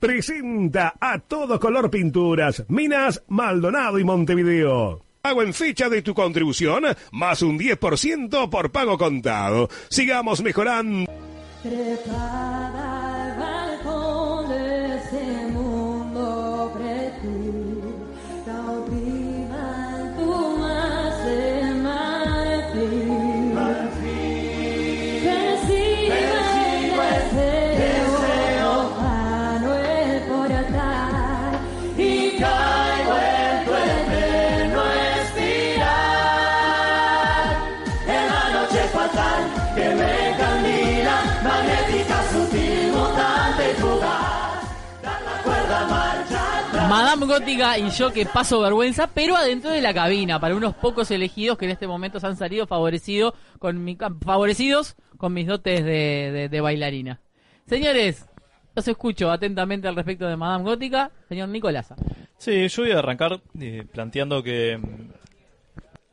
Presenta 0.00 0.94
a 0.98 1.18
todo 1.18 1.60
color 1.60 1.90
pinturas, 1.90 2.64
Minas, 2.68 3.22
Maldonado 3.28 3.98
y 3.98 4.04
Montevideo. 4.04 5.04
Pago 5.20 5.42
en 5.42 5.52
fecha 5.52 5.90
de 5.90 6.00
tu 6.00 6.14
contribución, 6.14 6.84
más 7.12 7.42
un 7.42 7.58
10% 7.58 8.48
por 8.48 8.72
pago 8.72 8.96
contado. 8.96 9.68
Sigamos 9.90 10.42
mejorando. 10.42 11.04
Madame 46.88 47.26
Gótica 47.26 47.78
y 47.78 47.90
yo 47.90 48.12
que 48.12 48.26
paso 48.26 48.60
vergüenza, 48.60 49.08
pero 49.12 49.36
adentro 49.36 49.70
de 49.70 49.80
la 49.80 49.92
cabina, 49.92 50.38
para 50.38 50.54
unos 50.54 50.74
pocos 50.74 51.10
elegidos 51.10 51.58
que 51.58 51.64
en 51.64 51.72
este 51.72 51.88
momento 51.88 52.20
se 52.20 52.26
han 52.28 52.36
salido 52.36 52.66
favorecido 52.68 53.34
con 53.58 53.82
mi, 53.82 53.98
favorecidos 54.24 54.94
con 55.16 55.32
mis 55.32 55.48
dotes 55.48 55.84
de, 55.84 56.60
bailarina. 56.60 57.20
Señores, 57.66 58.26
los 58.74 58.86
escucho 58.86 59.32
atentamente 59.32 59.88
al 59.88 59.96
respecto 59.96 60.28
de 60.28 60.36
Madame 60.36 60.64
Gótica. 60.64 61.10
Señor 61.28 61.48
Nicolasa. 61.48 61.96
Sí, 62.38 62.68
yo 62.68 62.82
voy 62.82 62.92
a 62.92 63.00
arrancar 63.00 63.40
eh, 63.60 63.84
planteando 63.90 64.42
que, 64.42 64.78
mm, 64.78 65.10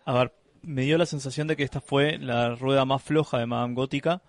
a 0.05 0.13
ver, 0.13 0.33
me 0.63 0.81
dio 0.83 0.97
la 0.97 1.05
sensación 1.05 1.47
de 1.47 1.55
que 1.55 1.63
esta 1.63 1.81
fue 1.81 2.17
la 2.17 2.55
rueda 2.55 2.83
más 2.85 3.03
floja 3.03 3.37
de 3.37 3.45
Madame 3.45 3.75
Gótica. 3.75 4.21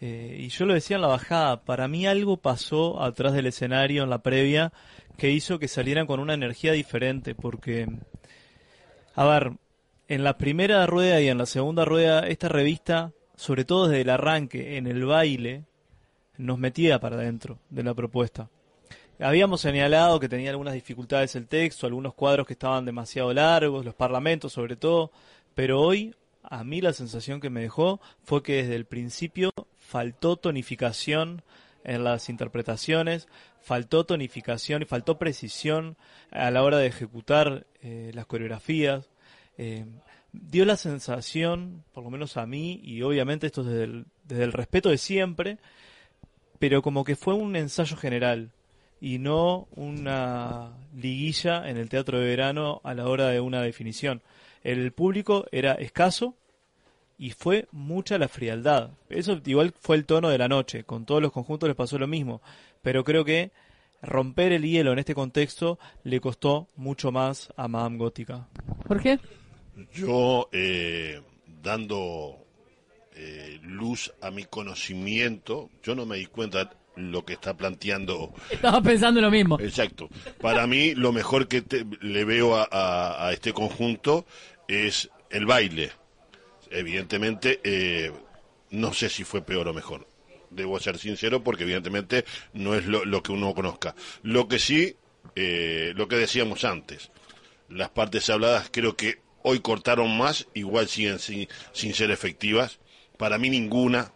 Eh, 0.00 0.36
y 0.38 0.48
yo 0.50 0.66
lo 0.66 0.74
decía 0.74 0.96
en 0.96 1.02
la 1.02 1.08
bajada, 1.08 1.62
para 1.64 1.88
mí 1.88 2.06
algo 2.06 2.36
pasó 2.36 3.02
atrás 3.02 3.32
del 3.32 3.46
escenario 3.46 4.04
en 4.04 4.10
la 4.10 4.18
previa 4.18 4.72
que 5.16 5.30
hizo 5.30 5.58
que 5.58 5.68
salieran 5.68 6.06
con 6.06 6.20
una 6.20 6.34
energía 6.34 6.72
diferente, 6.72 7.34
porque, 7.34 7.88
a 9.14 9.24
ver, 9.24 9.52
en 10.08 10.24
la 10.24 10.36
primera 10.36 10.86
rueda 10.86 11.20
y 11.20 11.28
en 11.28 11.38
la 11.38 11.46
segunda 11.46 11.84
rueda, 11.84 12.26
esta 12.26 12.48
revista, 12.48 13.12
sobre 13.36 13.64
todo 13.64 13.88
desde 13.88 14.02
el 14.02 14.10
arranque, 14.10 14.76
en 14.76 14.86
el 14.86 15.04
baile, 15.04 15.64
nos 16.36 16.58
metía 16.58 16.98
para 16.98 17.16
adentro 17.16 17.58
de 17.70 17.82
la 17.84 17.94
propuesta. 17.94 18.48
Habíamos 19.20 19.60
señalado 19.60 20.18
que 20.18 20.28
tenía 20.28 20.50
algunas 20.50 20.74
dificultades 20.74 21.36
el 21.36 21.46
texto, 21.46 21.86
algunos 21.86 22.14
cuadros 22.14 22.46
que 22.46 22.54
estaban 22.54 22.84
demasiado 22.84 23.32
largos, 23.32 23.84
los 23.84 23.94
parlamentos 23.94 24.52
sobre 24.52 24.74
todo, 24.74 25.12
pero 25.54 25.80
hoy 25.80 26.14
a 26.42 26.64
mí 26.64 26.80
la 26.80 26.92
sensación 26.92 27.40
que 27.40 27.48
me 27.48 27.62
dejó 27.62 28.00
fue 28.24 28.42
que 28.42 28.56
desde 28.56 28.74
el 28.74 28.86
principio 28.86 29.50
faltó 29.78 30.36
tonificación 30.36 31.42
en 31.84 32.04
las 32.04 32.28
interpretaciones, 32.28 33.28
faltó 33.60 34.04
tonificación 34.04 34.82
y 34.82 34.86
faltó 34.86 35.18
precisión 35.18 35.96
a 36.30 36.50
la 36.50 36.62
hora 36.62 36.78
de 36.78 36.86
ejecutar 36.86 37.66
eh, 37.82 38.10
las 38.14 38.26
coreografías. 38.26 39.10
Eh, 39.58 39.84
dio 40.32 40.64
la 40.64 40.76
sensación, 40.76 41.84
por 41.92 42.04
lo 42.04 42.10
menos 42.10 42.36
a 42.36 42.46
mí, 42.46 42.80
y 42.82 43.02
obviamente 43.02 43.46
esto 43.46 43.62
desde 43.62 43.84
el, 43.84 44.06
desde 44.24 44.44
el 44.44 44.52
respeto 44.52 44.88
de 44.88 44.98
siempre, 44.98 45.58
pero 46.58 46.82
como 46.82 47.04
que 47.04 47.16
fue 47.16 47.34
un 47.34 47.56
ensayo 47.56 47.96
general 47.96 48.50
y 49.00 49.18
no 49.18 49.68
una 49.72 50.72
liguilla 50.94 51.68
en 51.68 51.76
el 51.76 51.88
teatro 51.88 52.18
de 52.18 52.26
verano 52.26 52.80
a 52.84 52.94
la 52.94 53.06
hora 53.06 53.28
de 53.28 53.40
una 53.40 53.60
definición. 53.60 54.22
El 54.62 54.92
público 54.92 55.44
era 55.52 55.74
escaso 55.74 56.36
y 57.18 57.30
fue 57.30 57.66
mucha 57.72 58.18
la 58.18 58.28
frialdad. 58.28 58.90
Eso 59.08 59.40
igual 59.44 59.72
fue 59.78 59.96
el 59.96 60.04
tono 60.04 60.28
de 60.28 60.38
la 60.38 60.48
noche. 60.48 60.84
Con 60.84 61.04
todos 61.06 61.22
los 61.22 61.32
conjuntos 61.32 61.68
les 61.68 61.76
pasó 61.76 61.98
lo 61.98 62.06
mismo. 62.06 62.42
Pero 62.82 63.04
creo 63.04 63.24
que 63.24 63.50
romper 64.02 64.52
el 64.52 64.62
hielo 64.64 64.92
en 64.92 64.98
este 64.98 65.14
contexto 65.14 65.78
le 66.02 66.20
costó 66.20 66.68
mucho 66.76 67.10
más 67.12 67.50
a 67.56 67.68
Madame 67.68 67.98
Gótica. 67.98 68.48
¿Por 68.86 69.00
qué? 69.00 69.18
Yo, 69.92 70.48
eh, 70.52 71.20
dando 71.62 72.38
eh, 73.14 73.58
luz 73.62 74.12
a 74.20 74.30
mi 74.30 74.44
conocimiento, 74.44 75.70
yo 75.82 75.94
no 75.94 76.06
me 76.06 76.16
di 76.18 76.26
cuenta 76.26 76.70
lo 76.96 77.24
que 77.24 77.32
está 77.32 77.54
planteando. 77.56 78.32
Estaba 78.50 78.80
pensando 78.82 79.20
lo 79.20 79.30
mismo. 79.30 79.58
Exacto. 79.58 80.08
Para 80.40 80.66
mí, 80.66 80.94
lo 80.94 81.12
mejor 81.12 81.48
que 81.48 81.62
te- 81.62 81.84
le 82.02 82.24
veo 82.24 82.54
a, 82.56 82.68
a- 82.70 83.28
a 83.28 83.32
este 83.32 83.52
conjunto 83.52 84.26
es 84.68 85.10
el 85.30 85.46
baile. 85.46 85.90
Evidentemente, 86.74 87.60
eh, 87.62 88.12
no 88.70 88.92
sé 88.92 89.08
si 89.08 89.22
fue 89.24 89.42
peor 89.42 89.68
o 89.68 89.74
mejor. 89.74 90.08
Debo 90.50 90.78
ser 90.80 90.98
sincero 90.98 91.42
porque 91.42 91.62
evidentemente 91.62 92.24
no 92.52 92.74
es 92.74 92.84
lo, 92.84 93.22
que 93.22 93.32
uno 93.32 93.54
conozca. 93.54 93.94
Lo 94.22 94.48
que 94.48 94.58
sí, 94.58 94.96
eh, 95.36 95.92
lo 95.94 96.08
que 96.08 96.16
decíamos 96.16 96.64
antes, 96.64 97.10
las 97.68 97.90
partes 97.90 98.28
habladas 98.28 98.68
creo 98.72 98.96
que 98.96 99.20
hoy 99.42 99.60
cortaron 99.60 100.16
más, 100.18 100.48
igual 100.54 100.88
siguen 100.88 101.18
sin, 101.20 101.48
ser 101.72 102.10
efectivas. 102.10 102.80
Para 103.16 103.38
mí 103.38 103.50
ninguna, 103.50 104.12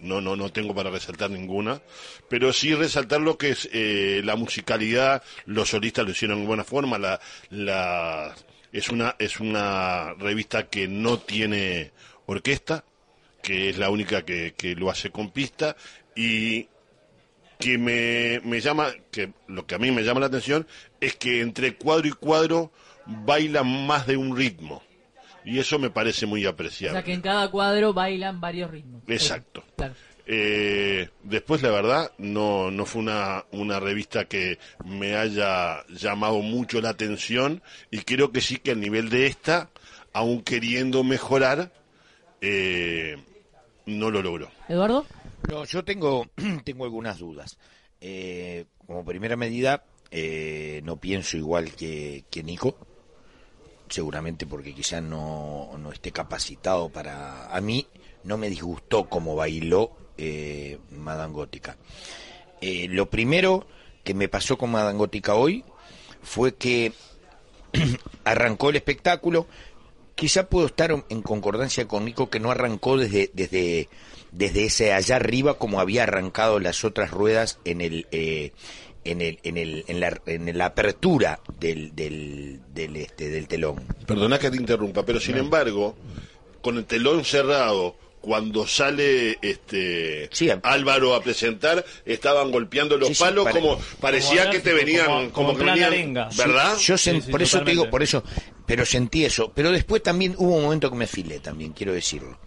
no, 0.00 0.20
no, 0.20 0.34
no 0.34 0.50
tengo 0.50 0.74
para 0.74 0.90
resaltar 0.90 1.30
ninguna, 1.30 1.80
pero 2.28 2.52
sí 2.52 2.74
resaltar 2.74 3.20
lo 3.20 3.38
que 3.38 3.50
es 3.50 3.68
eh, 3.72 4.20
la 4.24 4.34
musicalidad, 4.34 5.22
los 5.44 5.68
solistas 5.68 6.04
lo 6.04 6.10
hicieron 6.10 6.40
en 6.40 6.46
buena 6.46 6.64
forma, 6.64 6.98
la, 6.98 7.20
la, 7.50 8.34
es 8.72 8.88
una, 8.90 9.16
es 9.18 9.40
una 9.40 10.14
revista 10.14 10.68
que 10.68 10.88
no 10.88 11.18
tiene 11.18 11.92
orquesta, 12.26 12.84
que 13.42 13.68
es 13.70 13.78
la 13.78 13.90
única 13.90 14.24
que, 14.24 14.54
que 14.56 14.74
lo 14.74 14.90
hace 14.90 15.10
con 15.10 15.30
pista, 15.30 15.76
y 16.14 16.68
que 17.58 17.78
me, 17.78 18.40
me 18.44 18.60
llama, 18.60 18.88
que 19.10 19.32
lo 19.48 19.66
que 19.66 19.74
a 19.74 19.78
mí 19.78 19.90
me 19.90 20.02
llama 20.02 20.20
la 20.20 20.26
atención 20.26 20.66
es 21.00 21.16
que 21.16 21.40
entre 21.40 21.74
cuadro 21.76 22.08
y 22.08 22.12
cuadro 22.12 22.72
bailan 23.06 23.86
más 23.86 24.06
de 24.06 24.16
un 24.16 24.36
ritmo. 24.36 24.82
Y 25.44 25.58
eso 25.58 25.78
me 25.78 25.88
parece 25.90 26.26
muy 26.26 26.44
O 26.44 26.50
apreciable. 26.50 26.98
sea 26.98 27.04
que 27.04 27.14
en 27.14 27.22
cada 27.22 27.50
cuadro 27.50 27.94
bailan 27.94 28.40
varios 28.40 28.70
ritmos. 28.70 29.02
Exacto. 29.08 29.64
Claro. 29.76 29.94
Eh, 30.32 31.08
después, 31.24 31.60
la 31.60 31.72
verdad, 31.72 32.12
no, 32.18 32.70
no 32.70 32.86
fue 32.86 33.02
una, 33.02 33.46
una 33.50 33.80
revista 33.80 34.26
que 34.26 34.60
me 34.84 35.16
haya 35.16 35.84
llamado 35.88 36.38
mucho 36.40 36.80
la 36.80 36.90
atención 36.90 37.62
y 37.90 38.02
creo 38.02 38.30
que 38.30 38.40
sí 38.40 38.58
que 38.58 38.70
al 38.70 38.80
nivel 38.80 39.10
de 39.10 39.26
esta, 39.26 39.70
aun 40.12 40.42
queriendo 40.42 41.02
mejorar, 41.02 41.72
eh, 42.40 43.16
no 43.86 44.12
lo 44.12 44.22
logró. 44.22 44.48
¿Eduardo? 44.68 45.04
No, 45.48 45.64
yo 45.64 45.84
tengo, 45.84 46.28
tengo 46.64 46.84
algunas 46.84 47.18
dudas. 47.18 47.58
Eh, 48.00 48.66
como 48.86 49.04
primera 49.04 49.36
medida, 49.36 49.82
eh, 50.12 50.80
no 50.84 50.96
pienso 50.96 51.38
igual 51.38 51.74
que, 51.74 52.22
que 52.30 52.44
Nico, 52.44 52.76
seguramente 53.88 54.46
porque 54.46 54.76
quizás 54.76 55.02
no, 55.02 55.72
no 55.76 55.90
esté 55.90 56.12
capacitado 56.12 56.88
para... 56.88 57.52
A 57.52 57.60
mí 57.60 57.88
no 58.22 58.38
me 58.38 58.48
disgustó 58.48 59.08
cómo 59.08 59.34
bailó 59.34 59.96
eh, 60.20 60.78
Madame 60.90 61.32
Gótica. 61.32 61.76
Eh, 62.60 62.88
lo 62.90 63.08
primero 63.08 63.66
que 64.04 64.12
me 64.12 64.28
pasó 64.28 64.58
con 64.58 64.70
Madame 64.70 64.98
Gótica 64.98 65.34
hoy 65.34 65.64
fue 66.22 66.54
que 66.54 66.92
arrancó 68.24 68.70
el 68.70 68.76
espectáculo. 68.76 69.46
Quizá 70.14 70.48
puedo 70.48 70.66
estar 70.66 70.90
en 71.08 71.22
concordancia 71.22 71.88
con 71.88 72.04
Nico 72.04 72.28
que 72.28 72.40
no 72.40 72.50
arrancó 72.50 72.98
desde, 72.98 73.30
desde, 73.32 73.88
desde 74.32 74.64
ese 74.66 74.92
allá 74.92 75.16
arriba 75.16 75.54
como 75.54 75.80
había 75.80 76.02
arrancado 76.02 76.60
las 76.60 76.84
otras 76.84 77.10
ruedas 77.10 77.58
en 77.64 77.80
el, 77.80 78.06
eh, 78.10 78.52
en 79.04 79.22
el, 79.22 79.38
en 79.42 79.56
el, 79.56 79.84
en 79.88 80.00
la, 80.00 80.20
en 80.26 80.58
la 80.58 80.66
apertura 80.66 81.40
del, 81.58 81.94
del, 81.96 82.60
del, 82.74 82.96
este, 82.96 83.30
del 83.30 83.48
telón. 83.48 83.86
Perdona 84.06 84.38
que 84.38 84.50
te 84.50 84.58
interrumpa, 84.58 85.06
pero 85.06 85.20
sin 85.20 85.38
embargo, 85.38 85.96
con 86.60 86.76
el 86.76 86.84
telón 86.84 87.24
cerrado, 87.24 87.96
cuando 88.20 88.66
sale 88.66 89.38
este 89.42 90.28
Álvaro 90.62 91.14
a 91.14 91.22
presentar, 91.22 91.84
estaban 92.04 92.50
golpeando 92.50 92.96
los 92.98 93.08
Sí, 93.08 93.14
sí, 93.14 93.20
palos 93.22 93.44
pare- 93.44 93.60
como 93.60 93.78
parecía 94.00 94.42
como 94.42 94.52
que 94.52 94.60
te 94.60 94.72
venían 94.74 95.06
como- 95.06 95.30
como, 95.32 95.48
como 95.54 95.58
que 95.58 95.64
venían. 95.64 96.14
¿verdad? 96.36 96.76
Sí, 96.76 96.84
yo 96.86 96.94
sen- 96.96 97.30
por 97.30 97.42
eso 97.42 97.62
te 97.62 97.70
digo, 97.70 97.88
por 97.90 98.02
eso, 98.02 98.22
pero 98.66 98.84
sentí 98.84 99.24
eso. 99.24 99.52
Pero 99.54 99.72
después 99.72 100.02
también 100.02 100.34
hubo 100.38 100.56
un 100.56 100.62
momento 100.64 100.90
que 100.90 100.96
me 100.96 101.06
filé 101.06 101.40
también, 101.40 101.72
quiero 101.72 101.92
decirlo. 101.92 102.38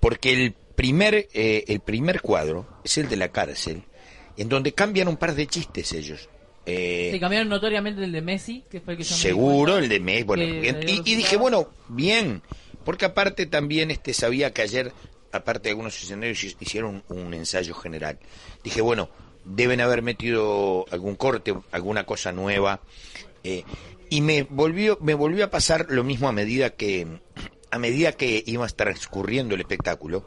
Porque 0.00 0.32
el 0.32 0.54
primer, 0.74 1.28
eh, 1.32 1.64
el 1.68 1.80
primer 1.80 2.20
cuadro 2.20 2.66
es 2.84 2.96
el 2.98 3.08
de 3.08 3.16
la 3.16 3.28
cárcel, 3.32 3.82
en 4.36 4.48
donde 4.48 4.72
cambian 4.72 5.08
un 5.08 5.16
par 5.16 5.34
de 5.34 5.46
chistes 5.46 5.92
ellos. 5.92 6.28
Eh, 6.68 7.10
Se 7.12 7.20
cambiaron 7.20 7.48
notoriamente 7.48 8.02
el 8.02 8.10
de 8.12 8.20
Messi, 8.22 8.64
que 8.70 8.80
fue 8.80 8.94
el 8.94 8.98
que 8.98 9.04
yo 9.04 9.14
Seguro, 9.14 9.78
el 9.78 9.88
de 9.88 10.00
Messi. 10.00 10.22
Bueno, 10.24 10.42
y, 10.42 11.02
y 11.04 11.14
dije, 11.14 11.36
bueno, 11.36 11.68
bien. 11.88 12.42
Porque 12.86 13.04
aparte 13.04 13.44
también 13.44 13.90
este 13.90 14.14
sabía 14.14 14.54
que 14.54 14.62
ayer, 14.62 14.92
aparte 15.32 15.64
de 15.64 15.70
algunos 15.70 16.02
escenarios, 16.02 16.42
hi- 16.42 16.56
hicieron 16.60 17.04
un, 17.08 17.34
ensayo 17.34 17.74
general. 17.74 18.18
Dije, 18.64 18.80
bueno, 18.80 19.10
deben 19.44 19.82
haber 19.82 20.00
metido 20.00 20.86
algún 20.90 21.16
corte, 21.16 21.52
alguna 21.72 22.06
cosa 22.06 22.32
nueva. 22.32 22.80
eh, 23.44 23.64
y 24.08 24.20
me 24.20 24.44
volvió, 24.44 24.96
me 25.02 25.14
volvió 25.14 25.44
a 25.44 25.50
pasar 25.50 25.86
lo 25.90 26.04
mismo 26.04 26.28
a 26.28 26.32
medida 26.32 26.70
que, 26.70 27.06
a 27.72 27.78
medida 27.78 28.12
que 28.12 28.42
iba 28.46 28.66
transcurriendo 28.68 29.54
el 29.56 29.60
espectáculo. 29.62 30.24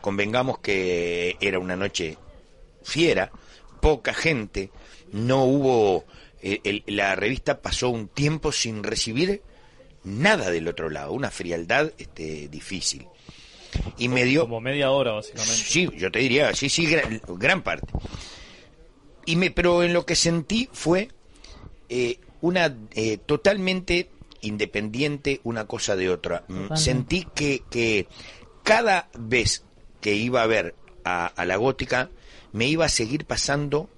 Convengamos 0.00 0.58
que 0.58 1.36
era 1.40 1.60
una 1.60 1.76
noche 1.76 2.18
fiera, 2.82 3.30
poca 3.80 4.12
gente, 4.12 4.70
no 5.12 5.44
hubo, 5.44 6.04
eh, 6.42 6.82
la 6.86 7.14
revista 7.14 7.62
pasó 7.62 7.90
un 7.90 8.08
tiempo 8.08 8.50
sin 8.50 8.82
recibir 8.82 9.40
nada 10.04 10.50
del 10.50 10.68
otro 10.68 10.90
lado, 10.90 11.12
una 11.12 11.30
frialdad 11.30 11.92
este, 11.98 12.48
difícil. 12.48 13.06
Y 13.96 14.08
me 14.08 14.24
dio, 14.24 14.42
Como 14.42 14.60
media 14.60 14.90
hora, 14.90 15.12
básicamente. 15.12 15.54
Sí, 15.54 15.88
yo 15.96 16.10
te 16.10 16.18
diría, 16.18 16.54
sí, 16.54 16.68
sí, 16.68 16.86
gran, 16.86 17.22
gran 17.26 17.62
parte. 17.62 17.86
Y 19.24 19.36
me, 19.36 19.50
pero 19.50 19.82
en 19.82 19.92
lo 19.92 20.04
que 20.04 20.14
sentí 20.14 20.68
fue 20.72 21.08
eh, 21.88 22.18
una 22.40 22.76
eh, 22.92 23.18
totalmente 23.18 24.10
independiente 24.42 25.40
una 25.44 25.66
cosa 25.66 25.96
de 25.96 26.10
otra. 26.10 26.40
Mm, 26.40 26.46
Totalmente. 26.46 26.76
Sentí 26.76 27.28
que, 27.34 27.62
que 27.70 28.08
cada 28.62 29.08
vez 29.18 29.64
que 30.00 30.14
iba 30.14 30.42
a 30.42 30.46
ver 30.46 30.74
a, 31.04 31.26
a 31.26 31.44
la 31.46 31.56
gótica 31.56 32.10
me 32.52 32.66
iba 32.66 32.84
a 32.84 32.90
seguir 32.90 33.24
pasando 33.24 33.88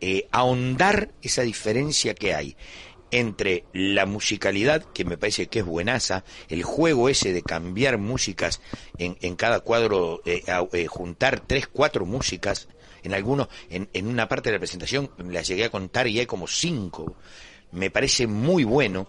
eh, 0.00 0.26
ahondar 0.32 1.10
esa 1.22 1.42
diferencia 1.42 2.14
que 2.14 2.34
hay 2.34 2.56
entre 3.10 3.64
la 3.72 4.06
musicalidad, 4.06 4.84
que 4.84 5.04
me 5.04 5.16
parece 5.16 5.46
que 5.46 5.60
es 5.60 5.64
buenaza, 5.64 6.24
el 6.48 6.62
juego 6.62 7.08
ese 7.08 7.32
de 7.32 7.42
cambiar 7.42 7.98
músicas 7.98 8.60
en, 8.98 9.36
cada 9.36 9.60
cuadro, 9.60 10.22
eh, 10.24 10.42
eh, 10.72 10.86
juntar 10.86 11.40
tres, 11.46 11.66
cuatro 11.66 12.06
músicas, 12.06 12.68
en 13.02 13.14
algunos, 13.14 13.48
en, 13.70 14.06
una 14.06 14.28
parte 14.28 14.50
de 14.50 14.56
la 14.56 14.60
presentación 14.60 15.10
las 15.18 15.46
llegué 15.46 15.64
a 15.64 15.70
contar 15.70 16.08
y 16.08 16.18
hay 16.18 16.26
como 16.26 16.48
cinco, 16.48 17.16
me 17.72 17.90
parece 17.90 18.26
muy 18.26 18.64
bueno. 18.64 19.08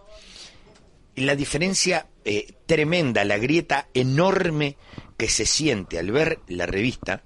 La 1.16 1.36
diferencia 1.36 2.08
eh, 2.24 2.54
tremenda, 2.68 3.26
la 3.26 3.40
grieta 3.40 3.90
enorme 3.96 4.78
que 5.18 5.28
se 5.28 5.48
siente 5.48 5.98
al 5.98 6.12
ver 6.12 6.42
la 6.48 6.68
revista 6.68 7.24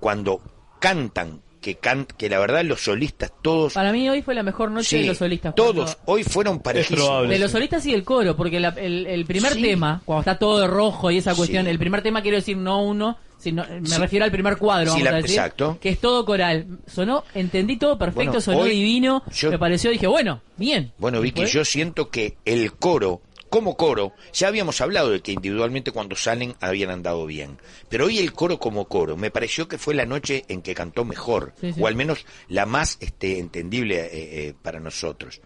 cuando 0.00 0.42
cantan, 0.80 1.42
que, 1.60 1.74
can, 1.76 2.06
que 2.06 2.28
la 2.28 2.38
verdad 2.38 2.64
los 2.64 2.80
solistas 2.82 3.32
todos... 3.42 3.74
Para 3.74 3.92
mí 3.92 4.08
hoy 4.08 4.22
fue 4.22 4.34
la 4.34 4.42
mejor 4.42 4.70
noche 4.70 4.88
Sí, 4.96 5.00
de 5.02 5.06
los 5.08 5.18
solistas. 5.18 5.54
Todos 5.54 5.74
cuando- 5.96 6.12
hoy 6.12 6.24
fueron 6.24 6.60
parejísimos. 6.60 7.28
De 7.28 7.38
los 7.38 7.50
solistas 7.50 7.84
y 7.86 7.94
el 7.94 8.04
coro, 8.04 8.36
porque 8.36 8.60
la- 8.60 8.74
el, 8.76 9.06
el 9.06 9.24
primer 9.26 9.52
Sí. 9.54 9.62
tema, 9.62 10.00
cuando 10.04 10.20
está 10.20 10.38
todo 10.38 10.60
de 10.60 10.66
rojo 10.66 11.10
y 11.10 11.18
esa 11.18 11.34
cuestión, 11.34 11.64
Sí. 11.64 11.70
el 11.70 11.78
primer 11.78 12.02
tema 12.02 12.22
quiero 12.22 12.36
decir 12.36 12.56
no 12.56 12.82
uno, 12.82 13.18
sino, 13.38 13.64
me 13.80 13.86
Sí. 13.88 13.98
refiero 13.98 14.24
al 14.24 14.30
primer 14.32 14.56
cuadro, 14.56 14.86
Sí, 14.86 14.90
vamos 15.00 15.04
la- 15.04 15.10
a 15.10 15.14
decir, 15.22 15.30
exacto. 15.36 15.78
que 15.80 15.88
es 15.90 16.00
todo 16.00 16.24
coral. 16.24 16.66
Sonó, 16.86 17.24
entendí 17.34 17.76
todo 17.76 17.98
perfecto, 17.98 18.24
Bueno, 18.32 18.40
sonó 18.40 18.64
divino, 18.64 19.22
yo- 19.32 19.50
me 19.50 19.58
pareció, 19.58 19.90
dije, 19.90 20.06
bueno, 20.06 20.40
bien. 20.56 20.92
Bueno, 20.98 21.20
Vicky, 21.20 21.46
yo 21.46 21.64
siento 21.64 22.08
que 22.10 22.36
el 22.44 22.72
coro, 22.72 23.20
como 23.48 23.76
coro, 23.76 24.12
ya 24.32 24.48
habíamos 24.48 24.80
hablado 24.80 25.10
de 25.10 25.20
que 25.20 25.32
individualmente 25.32 25.90
cuando 25.92 26.16
salen 26.16 26.54
habían 26.60 26.90
andado 26.90 27.26
bien. 27.26 27.58
Pero 27.88 28.06
hoy 28.06 28.18
el 28.18 28.32
coro 28.32 28.58
como 28.58 28.86
coro, 28.86 29.16
me 29.16 29.30
pareció 29.30 29.68
que 29.68 29.78
fue 29.78 29.94
la 29.94 30.06
noche 30.06 30.44
en 30.48 30.62
que 30.62 30.74
cantó 30.74 31.04
mejor, 31.04 31.54
Sí, 31.60 31.72
sí. 31.72 31.80
o 31.82 31.86
al 31.86 31.94
menos 31.94 32.24
la 32.48 32.66
más 32.66 32.96
este, 33.00 33.38
entendible 33.38 34.00
eh, 34.00 34.08
eh, 34.12 34.54
para 34.62 34.80
nosotros. 34.80 35.40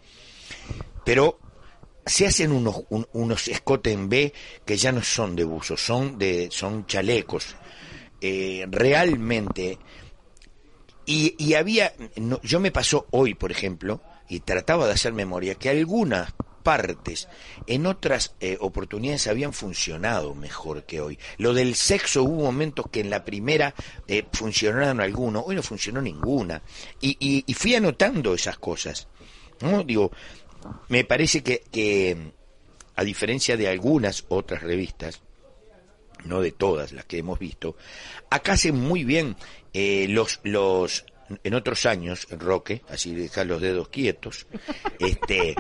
Pero 1.05 1.39
se 2.07 2.27
hacen 2.27 2.53
unos, 2.53 2.83
un- 2.91 3.07
unos 3.13 3.49
escotes 3.49 3.93
en 3.95 4.09
B 4.09 4.33
que 4.65 4.77
ya 4.77 4.93
no 4.93 5.03
son 5.03 5.37
de 5.37 5.45
buzo, 5.45 5.77
son 5.77 6.19
de 6.19 6.49
son 6.51 6.87
chalecos. 6.87 7.55
Eh, 8.21 8.67
realmente 8.71 9.79
y, 11.05 11.35
y 11.39 11.55
había, 11.55 11.93
no, 12.17 12.41
yo 12.43 12.61
me 12.61 12.71
pasó 12.71 13.07
hoy, 13.11 13.35
por 13.35 13.51
ejemplo, 13.51 14.01
y 14.29 14.41
trataba 14.41 14.87
de 14.87 14.93
hacer 14.93 15.13
memoria, 15.13 15.57
que 15.57 15.69
algunas 15.69 16.33
partes 16.63 17.29
en 17.67 17.87
otras 17.87 18.35
eh, 18.41 18.57
oportunidades 18.61 19.27
habían 19.27 19.53
funcionado 19.53 20.35
mejor 20.35 20.85
que 20.85 21.01
hoy. 21.01 21.19
Lo 21.39 21.55
del 21.55 21.75
sexo 21.75 22.23
hubo 22.25 22.45
momentos 22.45 22.87
que 22.91 23.01
en 23.01 23.11
la 23.11 23.25
primera 23.25 23.75
eh, 24.09 24.25
funcionaron 24.33 25.01
algunos, 25.01 25.45
hoy 25.47 25.57
no 25.57 25.63
funcionó 25.63 26.01
ninguna. 26.01 26.63
Y, 27.01 27.45
fui 27.55 27.75
anotando 27.75 28.35
esas 28.35 28.59
cosas. 28.59 29.09
¿no? 29.61 29.85
Digo, 29.85 30.11
me 30.89 31.05
parece 31.05 31.43
que, 31.43 32.33
a 32.97 33.05
diferencia 33.05 33.57
de 33.57 33.69
algunas 33.69 34.25
otras 34.29 34.63
revistas, 34.63 35.23
no 36.25 36.41
de 36.41 36.53
todas 36.53 36.93
las 36.93 37.05
que 37.05 37.19
hemos 37.19 37.39
visto, 37.39 37.77
acá 38.31 38.53
hacen 38.53 38.77
muy 38.77 39.05
bien 39.05 39.37
eh, 39.73 40.07
los, 40.09 41.05
en 41.45 41.55
otros 41.55 41.87
años, 41.87 42.27
Roque, 42.31 42.83
así 42.89 43.15
dejar 43.15 43.47
los 43.47 43.61
dedos 43.61 43.89
quietos, 43.89 44.47
este... 44.99 45.55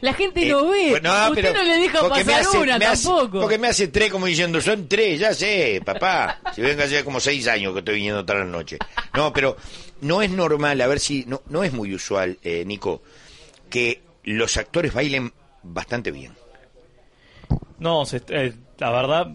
La 0.00 0.12
gente 0.14 0.46
eh, 0.46 0.50
no 0.50 0.68
ve, 0.70 0.92
usted 0.92 1.34
pero 1.34 1.52
no 1.54 1.62
le 1.62 1.76
deja 1.78 2.02
me 2.02 2.08
pasar 2.08 2.40
hace- 2.40 2.58
una 2.58 2.78
me 2.78 2.86
hace- 2.86 3.04
tampoco. 3.08 3.40
porque 3.40 3.58
me 3.58 3.68
hace 3.68 3.88
tres 3.88 4.10
como 4.10 4.26
diciendo, 4.26 4.60
son 4.60 4.88
tres, 4.88 5.20
ya 5.20 5.32
sé, 5.34 5.80
papá, 5.84 6.40
si 6.54 6.60
venga 6.62 6.84
ya 6.86 7.02
como 7.04 7.18
seis 7.20 7.46
años 7.48 7.72
que 7.72 7.78
estoy 7.80 7.94
viniendo 7.96 8.24
toda 8.24 8.40
la 8.40 8.44
noche. 8.44 8.78
No, 9.14 9.32
pero 9.32 9.56
no 10.02 10.20
es 10.22 10.30
normal, 10.30 10.80
a 10.80 10.86
ver 10.86 11.00
si, 11.00 11.24
no, 11.26 11.42
no 11.48 11.64
es 11.64 11.72
muy 11.72 11.94
usual, 11.94 12.38
eh, 12.42 12.64
Nico, 12.66 13.02
que 13.70 14.02
los 14.24 14.56
actores 14.56 14.92
bailen 14.92 15.32
bastante 15.62 16.10
bien. 16.10 16.32
No, 17.78 18.04
se- 18.06 18.22
eh, 18.28 18.52
la 18.78 18.90
verdad, 18.90 19.26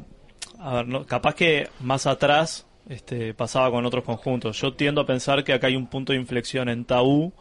a 0.60 0.74
ver, 0.76 0.88
no- 0.88 1.06
capaz 1.06 1.36
que 1.36 1.70
más 1.80 2.06
atrás 2.08 2.66
este, 2.92 3.34
pasaba 3.34 3.72
con 3.72 3.86
otros 3.86 4.04
conjuntos. 4.04 4.60
Yo 4.60 4.74
tiendo 4.74 5.02
a 5.02 5.06
pensar 5.06 5.44
que 5.44 5.54
acá 5.54 5.68
hay 5.68 5.76
un 5.76 5.88
punto 5.88 6.14
de 6.14 6.20
inflexión 6.20 6.70
en 6.70 6.86
Tabú, 6.86 7.34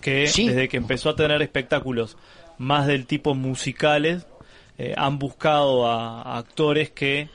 que 0.00 0.26
Sí. 0.26 0.48
desde 0.48 0.68
que 0.68 0.76
empezó 0.76 1.10
a 1.10 1.16
tener 1.16 1.40
espectáculos 1.42 2.16
más 2.58 2.86
del 2.86 3.06
tipo 3.06 3.34
musicales, 3.34 4.26
eh, 4.78 4.94
han 4.96 5.18
buscado 5.18 5.86
a, 5.86 6.22
a 6.22 6.38
actores 6.38 6.90
que 6.90 7.28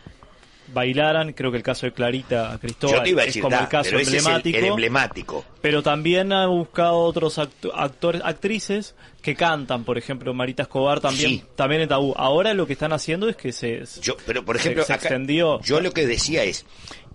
bailaran, 0.74 1.34
creo 1.34 1.52
que 1.52 1.58
el 1.58 1.64
caso 1.64 1.86
de 1.86 1.92
Clarita 1.92 2.58
Cristóbal 2.62 3.06
es 3.28 3.38
como 3.42 3.50
da, 3.50 3.62
el 3.64 3.68
caso 3.68 3.90
el- 3.96 4.02
emblemático. 4.04 4.58
el 4.58 4.66
emblemático. 4.66 5.46
Pero 5.62 5.84
también 5.84 6.32
ha 6.32 6.48
buscado 6.48 6.98
otros 7.00 7.38
actu- 7.40 7.72
actores, 7.74 8.22
actrices 8.24 8.96
que 9.22 9.36
cantan, 9.36 9.84
por 9.84 9.98
ejemplo, 9.98 10.34
Marita 10.34 10.64
Escobar 10.64 11.02
también, 11.02 11.30
Sí. 11.30 11.44
también 11.58 11.82
en 11.82 11.90
Tabú. 11.90 12.14
Ahora 12.16 12.54
lo 12.54 12.68
que 12.68 12.74
están 12.74 12.94
haciendo 12.94 13.28
es 13.28 13.36
que 13.36 13.52
se, 13.52 13.84
Yo, 14.02 14.16
pero 14.26 14.46
por 14.46 14.56
se- 14.58 14.62
ejemplo, 14.62 14.84
se 14.86 14.94
acá- 14.94 15.08
extendió. 15.10 15.60
yo 15.62 15.82
lo 15.82 15.92
que 15.92 16.08
decía 16.08 16.44
es, 16.44 16.66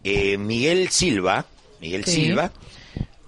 eh, 0.07 0.39
Miguel 0.39 0.89
Silva, 0.91 1.47
Miguel 1.81 2.05
Sí. 2.05 2.27
Silva, 2.27 2.53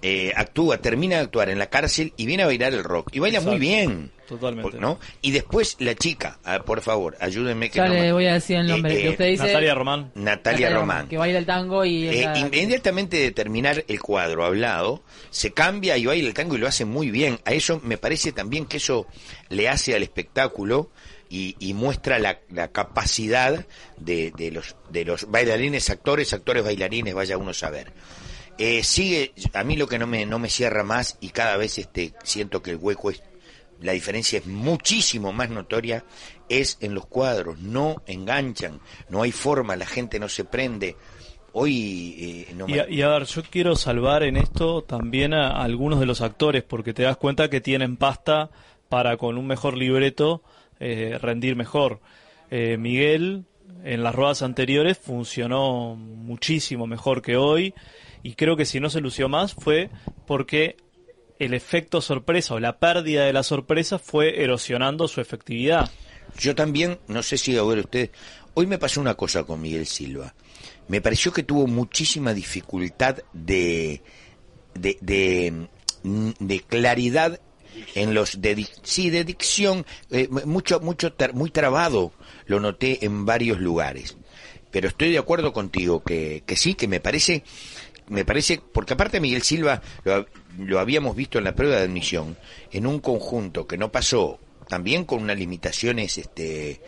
eh, 0.01 0.31
actúa, 0.35 0.77
termina 0.77 1.17
de 1.17 1.23
actuar 1.23 1.49
en 1.49 1.59
la 1.59 1.69
cárcel 1.69 2.13
y 2.15 2.25
viene 2.25 2.43
a 2.43 2.45
bailar 2.45 2.73
el 2.73 2.83
rock. 2.85 3.09
Y 3.11 3.19
baila 3.19 3.41
muy 3.41 3.59
bien. 3.59 4.11
Totalmente. 4.29 4.77
¿no? 4.79 4.99
Y 5.23 5.31
después 5.31 5.75
la 5.79 5.95
chica, 5.95 6.37
ah, 6.43 6.59
por 6.59 6.81
favor, 6.81 7.17
ayúdenme 7.19 7.69
que 7.71 7.77
Ya 7.77 7.87
no 7.87 7.95
le 7.95 8.01
me- 8.01 8.13
voy 8.13 8.27
a 8.27 8.33
decir 8.33 8.57
el 8.57 8.67
nombre, 8.67 8.93
Eh, 8.93 9.01
que 9.01 9.07
eh, 9.07 9.09
usted 9.09 9.25
dice... 9.25 9.43
Natalia 9.47 9.73
Román. 9.73 10.11
Natalia 10.13 10.69
Román. 10.69 11.07
Que 11.09 11.17
baila 11.17 11.39
el 11.39 11.45
tango 11.47 11.83
y... 11.83 12.07
Eh, 12.07 12.31
inmediatamente 12.37 13.17
de 13.17 13.31
terminar 13.31 13.83
el 13.87 13.99
cuadro 13.99 14.45
hablado, 14.45 15.01
se 15.31 15.51
cambia 15.51 15.97
y 15.97 16.05
baila 16.05 16.27
el 16.27 16.33
tango 16.35 16.55
y 16.55 16.59
lo 16.59 16.67
hace 16.67 16.85
muy 16.85 17.09
bien. 17.09 17.39
A 17.43 17.53
eso 17.53 17.81
me 17.83 17.97
parece 17.97 18.31
también 18.31 18.67
que 18.67 18.77
eso 18.77 19.07
le 19.49 19.67
hace 19.67 19.95
al 19.95 20.03
espectáculo 20.03 20.91
y, 21.29 21.55
y 21.59 21.73
muestra 21.73 22.19
la, 22.19 22.39
la 22.49 22.69
capacidad 22.71 23.65
de, 23.97 24.31
de 24.35 24.51
los, 24.51 24.75
de 24.89 25.05
los 25.05 25.29
bailarines, 25.29 25.89
actores, 25.89 26.33
actores, 26.33 26.63
bailarines, 26.63 27.13
vaya 27.13 27.37
uno 27.37 27.51
a 27.51 27.53
saber. 27.53 27.91
Eh, 28.57 28.83
sigue, 28.83 29.33
a 29.53 29.63
mí 29.63 29.77
lo 29.77 29.87
que 29.87 29.99
no 29.99 30.07
me, 30.07 30.25
no 30.25 30.37
me 30.39 30.49
cierra 30.49 30.83
más 30.83 31.17
y 31.21 31.29
cada 31.29 31.55
vez 31.55 31.77
este, 31.77 32.13
siento 32.23 32.61
que 32.61 32.71
el 32.71 32.77
hueco 32.77 33.11
es, 33.11 33.23
la 33.79 33.93
diferencia 33.93 34.39
es 34.39 34.47
muchísimo 34.47 35.31
más 35.31 35.49
notoria, 35.49 36.03
es 36.49 36.77
en 36.81 36.93
los 36.93 37.05
cuadros, 37.05 37.59
no 37.59 38.01
enganchan, 38.07 38.81
no 39.07 39.21
hay 39.21 39.31
forma, 39.31 39.75
la 39.77 39.85
gente 39.85 40.19
no 40.19 40.27
se 40.27 40.43
prende. 40.43 40.97
Hoy 41.53 42.45
eh, 42.49 42.53
no 42.53 42.67
Y, 42.67 42.79
a- 42.79 42.89
y 42.89 43.01
a 43.01 43.07
ver, 43.07 43.23
yo 43.25 43.41
quiero 43.49 43.75
salvar 43.75 44.23
en 44.23 44.37
esto 44.37 44.83
también 44.83 45.33
a, 45.33 45.47
a 45.51 45.63
algunos 45.63 45.99
de 45.99 46.05
los 46.05 46.21
actores, 46.21 46.63
porque 46.63 46.93
te 46.93 47.03
das 47.03 47.17
cuenta 47.17 47.49
que 47.49 47.61
tienen 47.61 47.97
pasta 47.97 48.49
para 48.87 49.17
con 49.17 49.37
un 49.37 49.47
mejor 49.47 49.77
libreto 49.77 50.43
eh, 50.79 51.17
rendir 51.21 51.55
mejor. 51.55 51.99
Eh, 52.51 52.77
Miguel, 52.77 53.45
en 53.83 54.03
las 54.03 54.15
ruedas 54.15 54.41
anteriores, 54.41 54.97
funcionó 54.97 55.95
muchísimo 55.95 56.87
mejor 56.87 57.21
que 57.21 57.37
hoy, 57.37 57.73
y 58.23 58.33
creo 58.33 58.57
que 58.57 58.65
si 58.65 58.79
no 58.79 58.89
se 58.89 59.01
lució 59.01 59.29
más 59.29 59.53
fue 59.53 59.89
porque 60.25 60.77
el 61.39 61.53
efecto 61.53 62.01
sorpresa 62.01 62.55
o 62.55 62.59
la 62.59 62.79
pérdida 62.79 63.25
de 63.25 63.33
la 63.33 63.43
sorpresa 63.43 63.97
fue 63.97 64.43
erosionando 64.43 65.07
su 65.07 65.21
efectividad. 65.21 65.89
Yo 66.37 66.53
también, 66.53 66.99
no 67.07 67.23
sé 67.23 67.37
si 67.37 67.57
a 67.57 67.63
ver 67.63 67.79
usted, 67.79 68.11
hoy 68.53 68.67
me 68.67 68.77
pasó 68.77 68.99
una 69.01 69.15
cosa 69.15 69.43
con 69.45 69.61
Miguel 69.61 69.85
Silva. 69.85 70.35
Me 70.87 71.01
pareció 71.01 71.31
que 71.31 71.43
tuvo 71.43 71.65
muchísima 71.65 72.33
dificultad 72.33 73.19
de, 73.31 74.01
de, 74.73 75.67
de 76.03 76.59
claridad 76.61 77.39
en 77.95 78.13
los 78.13 78.41
de 78.41 78.67
sí 78.83 79.09
de 79.09 79.23
dicción 79.23 79.85
eh, 80.11 80.27
mucho 80.45 80.79
mucho 80.79 81.13
muy 81.33 81.51
trabado 81.51 82.11
lo 82.45 82.59
noté 82.59 83.05
en 83.05 83.25
varios 83.25 83.59
lugares 83.59 84.17
pero 84.71 84.87
estoy 84.87 85.11
de 85.11 85.17
acuerdo 85.17 85.53
contigo 85.53 86.03
que, 86.03 86.43
que 86.45 86.55
sí 86.55 86.75
que 86.75 86.87
me 86.87 86.99
parece 86.99 87.43
me 88.09 88.25
parece, 88.25 88.59
porque 88.73 88.93
aparte 88.93 89.19
Miguel 89.19 89.43
Silva 89.43 89.81
lo, 90.03 90.25
lo 90.57 90.79
habíamos 90.79 91.15
visto 91.15 91.37
en 91.37 91.45
la 91.45 91.55
prueba 91.55 91.77
de 91.77 91.83
admisión, 91.83 92.35
en 92.71 92.87
un 92.87 92.99
conjunto 92.99 93.67
que 93.67 93.77
no 93.77 93.91
pasó, 93.91 94.39
también 94.67 95.05
con 95.05 95.23
unas 95.23 95.37
limitaciones 95.37 96.17
este, 96.17 96.81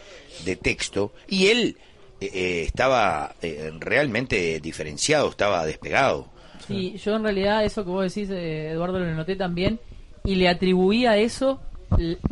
de 0.43 0.55
texto, 0.55 1.13
y 1.27 1.47
él 1.47 1.77
eh, 2.19 2.29
eh, 2.33 2.63
estaba 2.63 3.35
eh, 3.41 3.71
realmente 3.79 4.59
diferenciado, 4.59 5.29
estaba 5.29 5.65
despegado. 5.65 6.29
Sí, 6.67 6.95
yo 6.97 7.15
en 7.15 7.23
realidad 7.23 7.65
eso 7.65 7.83
que 7.83 7.89
vos 7.89 8.13
decís, 8.13 8.29
eh, 8.31 8.69
Eduardo, 8.71 8.99
lo 8.99 9.13
noté 9.13 9.35
también 9.35 9.79
y 10.23 10.35
le 10.35 10.49
atribuía 10.49 11.11
a 11.11 11.17
eso 11.17 11.59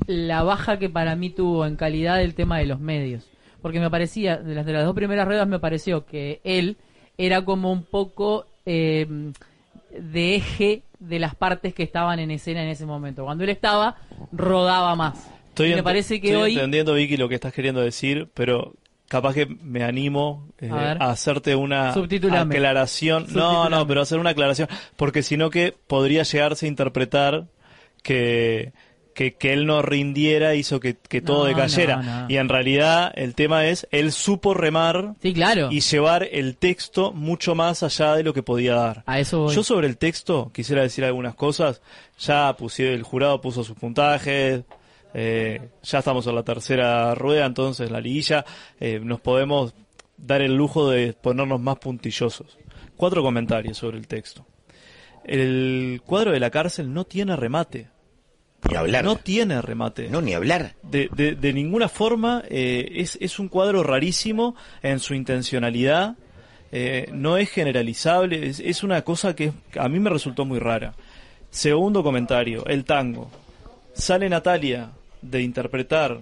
la 0.08 0.44
baja 0.44 0.80
que 0.80 0.90
para 0.90 1.16
mí 1.16 1.30
tuvo 1.30 1.66
en 1.66 1.76
calidad 1.76 2.18
del 2.18 2.34
tema 2.34 2.60
de 2.60 2.66
los 2.66 2.80
medios. 2.80 3.26
Porque 3.62 3.80
me 3.80 3.90
parecía, 3.90 4.38
de 4.38 4.56
las, 4.56 4.66
de 4.66 4.74
las 4.74 4.86
dos 4.86 4.96
primeras 4.96 5.28
ruedas 5.28 5.48
me 5.48 5.60
pareció 5.60 6.06
que 6.06 6.40
él 6.44 6.78
era 7.18 7.44
como 7.44 7.72
un 7.72 7.84
poco 7.84 8.46
eh, 8.66 9.06
de 9.92 10.36
eje 10.36 10.84
de 11.00 11.20
las 11.20 11.36
partes 11.36 11.74
que 11.74 11.84
estaban 11.84 12.20
en 12.20 12.32
escena 12.32 12.64
en 12.64 12.70
ese 12.70 12.86
momento. 12.86 13.26
Cuando 13.26 13.44
él 13.44 13.50
estaba, 13.50 13.98
rodaba 14.32 14.96
más. 14.96 15.30
Estoy 15.50 15.74
Y 15.74 15.76
me 15.76 15.84
parece 15.84 16.22
que 16.22 16.28
estoy 16.28 16.42
hoy... 16.42 16.54
entendiendo, 16.54 16.94
Vicky, 16.94 17.18
lo 17.18 17.28
que 17.28 17.36
estás 17.36 17.54
queriendo 17.54 17.82
decir, 17.82 18.30
pero 18.34 18.74
capaz 19.08 19.34
que 19.34 19.46
me 19.46 19.84
animo 19.84 20.48
eh, 20.60 20.70
A 20.72 20.92
a 20.92 21.12
hacerte 21.12 21.56
una 21.56 21.92
aclaración. 21.92 23.26
No, 23.32 23.70
no, 23.70 23.86
pero 23.88 24.02
hacer 24.02 24.20
una 24.20 24.30
aclaración, 24.30 24.70
porque 24.96 25.24
si 25.24 25.36
no 25.36 25.50
que 25.50 25.74
podría 25.88 26.24
llegarse 26.24 26.66
a 26.66 26.70
interpretar 26.70 27.48
que, 28.04 28.74
que, 29.14 29.36
que 29.36 29.54
él 29.54 29.66
no 29.66 29.82
rindiera 29.82 30.56
hizo 30.56 30.80
que, 30.80 30.96
que 30.98 31.22
todo 31.22 31.40
No, 31.40 31.46
decayera. 31.46 31.98
no, 31.98 32.22
no. 32.22 32.30
Y 32.30 32.38
en 32.38 32.48
realidad 32.50 33.12
el 33.16 33.36
tema 33.36 33.66
es, 33.68 33.88
él 33.92 34.12
supo 34.12 34.54
remar 34.54 35.16
Sí, 35.22 35.34
claro. 35.34 35.70
y 35.72 35.82
llevar 35.82 36.28
el 36.32 36.56
texto 36.58 37.12
mucho 37.12 37.56
más 37.56 37.84
allá 37.84 38.16
de 38.16 38.24
lo 38.24 38.34
que 38.34 38.44
podía 38.44 38.76
dar. 38.76 39.04
A 39.06 39.20
eso 39.20 39.42
voy. 39.44 39.56
Yo 39.56 39.64
sobre 39.64 39.88
el 39.88 39.98
texto 39.98 40.52
quisiera 40.54 40.82
decir 40.84 41.04
algunas 41.06 41.36
cosas. 41.36 41.82
Ya 42.20 42.56
pusieron, 42.58 42.96
el 42.96 43.04
jurado 43.04 43.42
puso 43.42 43.64
sus 43.64 43.78
puntajes. 43.78 44.64
eh, 45.14 45.60
ya 45.84 46.00
estamos 46.00 46.28
en 46.28 46.36
la 46.36 46.44
tercera 46.44 47.16
rueda, 47.16 47.46
entonces 47.46 47.90
la 47.92 48.00
liguilla. 48.00 48.46
eh, 48.80 49.00
nos 49.04 49.20
podemos 49.20 49.74
dar 50.18 50.42
el 50.42 50.54
lujo 50.56 50.90
de 50.90 51.14
ponernos 51.14 51.60
más 51.60 51.78
puntillosos. 51.80 52.58
Cuatro 52.96 53.24
comentarios 53.24 53.78
sobre 53.78 53.98
el 53.98 54.08
texto. 54.08 54.46
El 55.24 56.02
cuadro 56.06 56.32
de 56.32 56.40
la 56.40 56.50
cárcel 56.50 56.94
no 56.94 57.06
tiene 57.06 57.36
remate. 57.36 57.88
Ni 58.70 58.76
hablar. 58.76 59.06
No 59.06 59.16
tiene 59.16 59.62
remate 59.62 60.10
No, 60.10 60.22
ni 60.22 60.34
hablar. 60.34 60.76
de, 60.84 61.10
de, 61.16 61.34
de 61.36 61.54
ninguna 61.54 61.88
forma 61.88 62.44
eh, 62.50 62.90
es, 62.96 63.18
es 63.22 63.40
un 63.40 63.48
cuadro 63.48 63.84
rarísimo 63.84 64.56
en 64.84 65.00
su 65.00 65.14
intencionalidad. 65.14 66.16
eh, 66.72 67.10
no 67.14 67.38
es 67.38 67.50
generalizable, 67.50 68.48
es, 68.50 68.60
es 68.60 68.84
una 68.84 69.02
cosa 69.04 69.36
que 69.36 69.54
a 69.78 69.88
mí 69.90 70.00
me 70.00 70.10
resultó 70.10 70.46
muy 70.46 70.60
rara. 70.60 70.94
Segundo 71.50 72.04
comentario, 72.04 72.66
el 72.68 72.84
tango. 72.86 73.32
Sale 73.94 74.30
Natalia 74.30 74.92
de 75.22 75.42
interpretar 75.42 76.20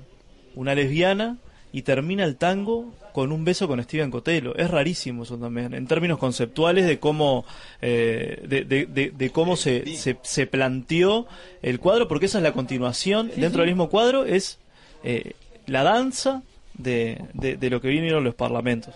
una 0.55 0.73
lesbiana 0.75 1.37
y 1.73 1.81
termina 1.81 2.23
el 2.23 2.37
tango 2.37 2.93
con 3.17 3.31
un 3.31 3.43
beso 3.43 3.67
con 3.67 3.81
Steven 3.81 4.11
Cotelo. 4.11 4.55
Es 4.55 4.69
rarísimo 4.69 5.23
eso 5.23 5.39
también, 5.39 5.73
en 5.73 5.87
términos 5.87 6.19
conceptuales 6.19 6.85
de 6.85 6.99
cómo, 6.99 7.45
eh, 7.81 8.43
de, 8.47 8.63
de- 8.63 8.85
de- 8.85 9.09
de 9.09 9.29
cómo 9.31 9.55
se, 9.55 9.95
se, 9.95 10.17
se 10.21 10.45
planteó 10.45 11.25
el 11.63 11.79
cuadro, 11.79 12.07
porque 12.07 12.27
esa 12.27 12.37
es 12.37 12.43
la 12.43 12.51
continuación 12.51 13.31
dentro 13.35 13.61
del 13.61 13.71
mismo 13.71 13.89
cuadro, 13.89 14.23
es 14.25 14.59
eh, 15.03 15.31
la 15.65 15.81
danza 15.81 16.43
de, 16.75 17.19
de, 17.33 17.57
de 17.57 17.69
lo 17.71 17.81
que 17.81 17.87
vinieron 17.87 18.23
los 18.23 18.35
parlamentos. 18.35 18.93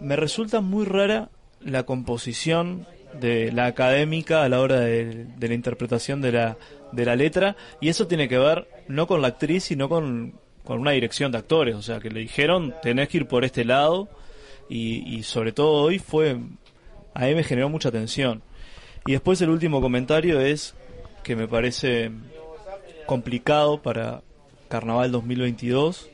Me 0.00 0.16
resulta 0.16 0.60
muy 0.60 0.84
rara 0.84 1.28
la 1.60 1.84
composición 1.84 2.84
de 3.20 3.52
la 3.52 3.66
académica 3.66 4.42
a 4.42 4.48
la 4.48 4.58
hora 4.60 4.80
de, 4.80 5.26
de 5.38 5.48
la 5.48 5.54
interpretación 5.54 6.20
de 6.20 6.32
la, 6.32 6.56
de 6.90 7.04
la 7.04 7.14
letra, 7.14 7.54
y 7.80 7.90
eso 7.90 8.08
tiene 8.08 8.28
que 8.28 8.38
ver 8.38 8.66
no 8.88 9.06
con 9.06 9.22
la 9.22 9.28
actriz, 9.28 9.62
sino 9.62 9.88
con, 9.88 10.34
con 10.70 10.78
una 10.78 10.92
dirección 10.92 11.32
de 11.32 11.38
actores, 11.38 11.74
o 11.74 11.82
sea, 11.82 11.98
que 11.98 12.10
le 12.10 12.20
dijeron, 12.20 12.72
tenés 12.80 13.08
que 13.08 13.16
ir 13.16 13.26
por 13.26 13.44
este 13.44 13.64
lado, 13.64 14.08
y, 14.68 15.24
sobre 15.24 15.50
todo 15.50 15.82
hoy 15.82 15.98
fue, 15.98 16.38
a 17.12 17.26
mí 17.26 17.34
me 17.34 17.42
generó 17.42 17.68
mucha 17.68 17.90
tensión. 17.90 18.40
Y 19.04 19.10
después 19.10 19.40
el 19.40 19.50
último 19.50 19.80
comentario 19.80 20.40
es 20.40 20.76
que 21.24 21.34
me 21.34 21.48
parece 21.48 22.12
complicado 23.06 23.82
para 23.82 24.22
Carnaval 24.68 25.10
2022 25.10 26.08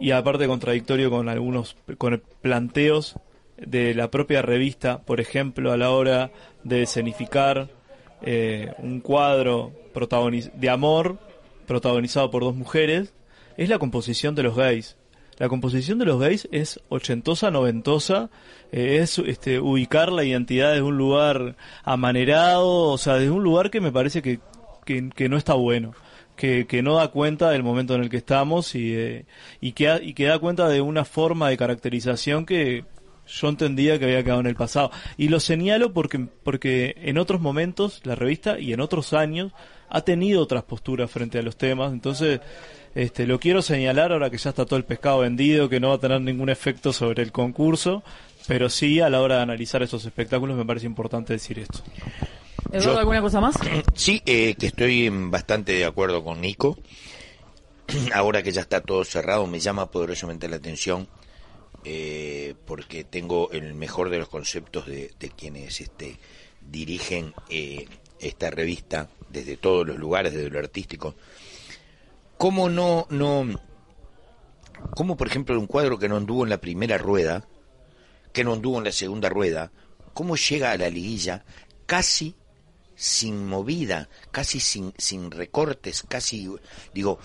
y 0.00 0.12
aparte 0.12 0.46
contradictorio 0.46 1.10
con 1.10 1.28
algunos 1.28 1.76
con 1.98 2.22
planteos 2.40 3.16
de 3.58 3.92
la 3.92 4.10
propia 4.10 4.40
revista, 4.40 5.02
por 5.02 5.20
ejemplo, 5.20 5.72
a 5.72 5.76
la 5.76 5.90
hora 5.90 6.30
de 6.64 6.84
escenificar 6.84 7.68
eh, 8.22 8.72
un 8.78 9.00
cuadro 9.00 9.74
de 10.54 10.70
amor 10.70 11.18
protagonizado 11.66 12.30
por 12.30 12.44
dos 12.44 12.56
mujeres, 12.56 13.12
es 13.58 13.68
la 13.68 13.78
composición 13.78 14.34
de 14.34 14.44
los 14.44 14.56
gays. 14.56 14.96
La 15.36 15.48
composición 15.48 15.98
de 15.98 16.06
los 16.06 16.18
gays 16.18 16.48
es 16.50 16.80
ochentosa, 16.88 17.50
noventosa, 17.50 18.30
eh, 18.72 18.98
es 19.02 19.18
este, 19.18 19.60
ubicar 19.60 20.10
la 20.10 20.24
identidad 20.24 20.70
desde 20.70 20.82
un 20.82 20.96
lugar 20.96 21.54
amanerado, 21.84 22.66
o 22.90 22.98
sea, 22.98 23.14
desde 23.14 23.30
un 23.30 23.44
lugar 23.44 23.70
que 23.70 23.80
me 23.80 23.92
parece 23.92 24.22
que, 24.22 24.40
que, 24.84 25.10
que 25.10 25.28
no 25.28 25.36
está 25.36 25.54
bueno, 25.54 25.92
que, 26.36 26.66
que 26.66 26.82
no 26.82 26.94
da 26.96 27.08
cuenta 27.08 27.50
del 27.50 27.62
momento 27.62 27.94
en 27.94 28.02
el 28.02 28.08
que 28.10 28.16
estamos 28.16 28.74
y, 28.74 28.94
eh, 28.94 29.26
y, 29.60 29.72
que, 29.72 29.88
ha- 29.88 30.02
y 30.02 30.14
que 30.14 30.24
da 30.24 30.38
cuenta 30.38 30.68
de 30.68 30.80
una 30.80 31.04
forma 31.04 31.48
de 31.48 31.56
caracterización 31.56 32.44
que 32.46 32.84
yo 33.26 33.48
entendía 33.48 33.98
que 33.98 34.06
había 34.06 34.24
quedado 34.24 34.40
en 34.40 34.46
el 34.46 34.54
pasado. 34.56 34.90
Y 35.16 35.28
lo 35.28 35.38
señalo 35.38 35.92
porque, 35.92 36.26
porque 36.42 36.94
en 37.02 37.18
otros 37.18 37.40
momentos 37.40 38.00
la 38.04 38.14
revista 38.14 38.58
y 38.58 38.72
en 38.72 38.80
otros 38.80 39.12
años 39.12 39.52
ha 39.90 40.00
tenido 40.00 40.42
otras 40.42 40.64
posturas 40.64 41.10
frente 41.10 41.38
a 41.38 41.42
los 41.42 41.56
temas, 41.56 41.92
entonces 41.92 42.40
este, 42.98 43.26
lo 43.26 43.38
quiero 43.38 43.62
señalar 43.62 44.12
ahora 44.12 44.30
que 44.30 44.38
ya 44.38 44.50
está 44.50 44.64
todo 44.66 44.76
el 44.76 44.84
pescado 44.84 45.20
vendido, 45.20 45.68
que 45.68 45.80
no 45.80 45.88
va 45.90 45.94
a 45.94 45.98
tener 46.00 46.20
ningún 46.20 46.48
efecto 46.50 46.92
sobre 46.92 47.22
el 47.22 47.32
concurso, 47.32 48.02
pero 48.46 48.68
sí 48.68 49.00
a 49.00 49.08
la 49.08 49.20
hora 49.20 49.36
de 49.36 49.42
analizar 49.42 49.82
esos 49.82 50.04
espectáculos 50.04 50.56
me 50.56 50.64
parece 50.64 50.86
importante 50.86 51.32
decir 51.32 51.58
esto. 51.58 51.80
Eduardo, 52.72 52.94
Yo- 52.94 52.98
¿alguna 52.98 53.20
cosa 53.20 53.40
más? 53.40 53.56
Sí, 53.94 54.22
eh, 54.26 54.54
que 54.58 54.66
estoy 54.66 55.08
bastante 55.10 55.72
de 55.72 55.84
acuerdo 55.84 56.22
con 56.24 56.40
Nico. 56.40 56.78
Ahora 58.12 58.42
que 58.42 58.52
ya 58.52 58.60
está 58.62 58.80
todo 58.80 59.04
cerrado, 59.04 59.46
me 59.46 59.60
llama 59.60 59.90
poderosamente 59.90 60.48
la 60.48 60.56
atención 60.56 61.08
eh, 61.84 62.54
porque 62.66 63.04
tengo 63.04 63.50
el 63.52 63.74
mejor 63.74 64.10
de 64.10 64.18
los 64.18 64.28
conceptos 64.28 64.86
de, 64.86 65.12
de 65.18 65.30
quienes 65.30 65.80
este, 65.80 66.18
dirigen 66.60 67.32
eh, 67.48 67.86
esta 68.20 68.50
revista 68.50 69.08
desde 69.30 69.56
todos 69.56 69.86
los 69.86 69.96
lugares, 69.98 70.32
desde 70.34 70.50
lo 70.50 70.58
artístico. 70.58 71.14
¿Cómo 72.38 72.68
no, 72.68 73.06
no, 73.10 73.60
cómo 74.94 75.16
por 75.16 75.26
ejemplo 75.26 75.58
un 75.58 75.66
cuadro 75.66 75.98
que 75.98 76.08
no 76.08 76.16
anduvo 76.16 76.44
en 76.44 76.50
la 76.50 76.60
primera 76.60 76.96
rueda, 76.98 77.48
que 78.32 78.44
no 78.44 78.52
anduvo 78.52 78.78
en 78.78 78.84
la 78.84 78.92
segunda 78.92 79.28
rueda, 79.28 79.72
cómo 80.14 80.36
llega 80.36 80.70
a 80.70 80.78
la 80.78 80.88
liguilla 80.88 81.44
casi 81.86 82.36
sin 82.94 83.46
movida, 83.46 84.08
casi 84.30 84.60
sin, 84.60 84.92
sin 84.98 85.30
recortes, 85.30 86.04
casi, 86.08 86.48
digo, 86.94 87.18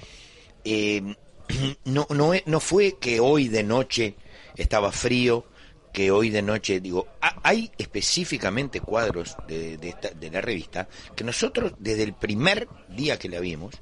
eh, 0.64 1.16
no, 1.86 2.08
no, 2.10 2.32
no 2.46 2.60
fue 2.60 2.98
que 3.00 3.20
hoy 3.20 3.48
de 3.50 3.64
noche 3.64 4.16
estaba 4.56 4.92
frío, 4.92 5.46
que 5.92 6.10
hoy 6.10 6.30
de 6.32 6.42
noche, 6.42 6.80
digo, 6.80 7.08
ha- 7.22 7.40
hay 7.44 7.72
específicamente 7.78 8.80
cuadros 8.82 9.36
de, 9.48 9.78
de, 9.78 9.90
esta, 9.90 10.10
de 10.10 10.32
la 10.32 10.42
revista 10.42 10.88
que 11.16 11.24
nosotros 11.24 11.74
desde 11.78 12.02
el 12.04 12.14
primer 12.14 12.68
día 12.90 13.20
que 13.20 13.30
la 13.30 13.40
vimos, 13.40 13.76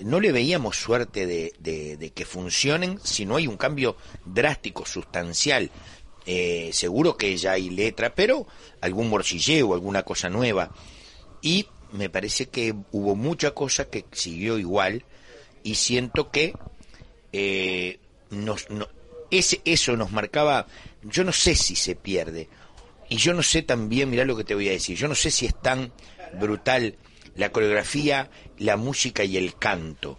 no 0.00 0.20
le 0.20 0.32
veíamos 0.32 0.76
suerte 0.76 1.26
de, 1.26 1.52
de- 1.58 2.10
que 2.10 2.24
funcionen 2.24 2.98
si 3.02 3.24
no 3.26 3.36
hay 3.36 3.46
un 3.46 3.56
cambio 3.56 3.96
drástico, 4.24 4.84
sustancial. 4.86 5.70
Eh, 6.26 6.70
seguro 6.72 7.16
que 7.16 7.36
ya 7.36 7.52
hay 7.52 7.70
letra, 7.70 8.14
pero 8.14 8.46
algún 8.80 9.08
morcilleo, 9.08 9.74
alguna 9.74 10.02
cosa 10.02 10.28
nueva. 10.28 10.70
Y 11.40 11.66
me 11.92 12.10
parece 12.10 12.46
que 12.46 12.74
hubo 12.92 13.14
mucha 13.14 13.52
cosa 13.52 13.84
que 13.86 14.04
siguió 14.12 14.58
igual 14.58 15.04
y 15.62 15.76
siento 15.76 16.30
que 16.30 16.52
eh, 17.32 17.98
nos, 18.30 18.68
no- 18.70 18.88
ese, 19.30 19.60
eso 19.64 19.96
nos 19.96 20.12
marcaba, 20.12 20.66
yo 21.02 21.24
no 21.24 21.32
sé 21.32 21.54
si 21.54 21.76
se 21.76 21.94
pierde. 21.96 22.48
Y 23.08 23.16
yo 23.18 23.34
no 23.34 23.42
sé 23.42 23.62
también, 23.62 24.10
mirá 24.10 24.24
lo 24.24 24.36
que 24.36 24.44
te 24.44 24.54
voy 24.54 24.68
a 24.68 24.72
decir, 24.72 24.96
yo 24.96 25.06
no 25.08 25.14
sé 25.14 25.30
si 25.30 25.46
es 25.46 25.54
tan 25.62 25.92
brutal 26.40 26.96
la 27.36 27.50
coreografía, 27.50 28.30
la 28.58 28.76
música 28.76 29.24
y 29.24 29.36
el 29.36 29.54
canto. 29.56 30.18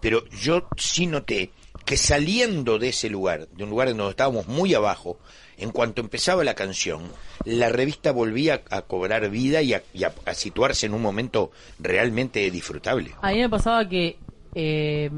Pero 0.00 0.24
yo 0.28 0.68
sí 0.76 1.06
noté 1.06 1.50
que 1.84 1.96
saliendo 1.96 2.78
de 2.78 2.88
ese 2.90 3.08
lugar, 3.08 3.48
de 3.48 3.64
un 3.64 3.70
lugar 3.70 3.88
en 3.88 3.96
donde 3.96 4.10
estábamos 4.10 4.46
muy 4.46 4.74
abajo, 4.74 5.18
en 5.56 5.70
cuanto 5.70 6.00
empezaba 6.00 6.44
la 6.44 6.54
canción, 6.54 7.02
la 7.44 7.68
revista 7.68 8.12
volvía 8.12 8.62
a 8.70 8.82
cobrar 8.82 9.28
vida 9.30 9.62
y 9.62 9.74
a, 9.74 9.82
y 9.94 10.04
a- 10.04 10.12
situarse 10.34 10.86
en 10.86 10.94
un 10.94 11.02
momento 11.02 11.50
realmente 11.78 12.48
disfrutable. 12.50 13.12
A 13.22 13.32
mí 13.32 13.38
me 13.38 13.48
pasaba 13.48 13.88
que 13.88 14.18
eh, 14.54 15.10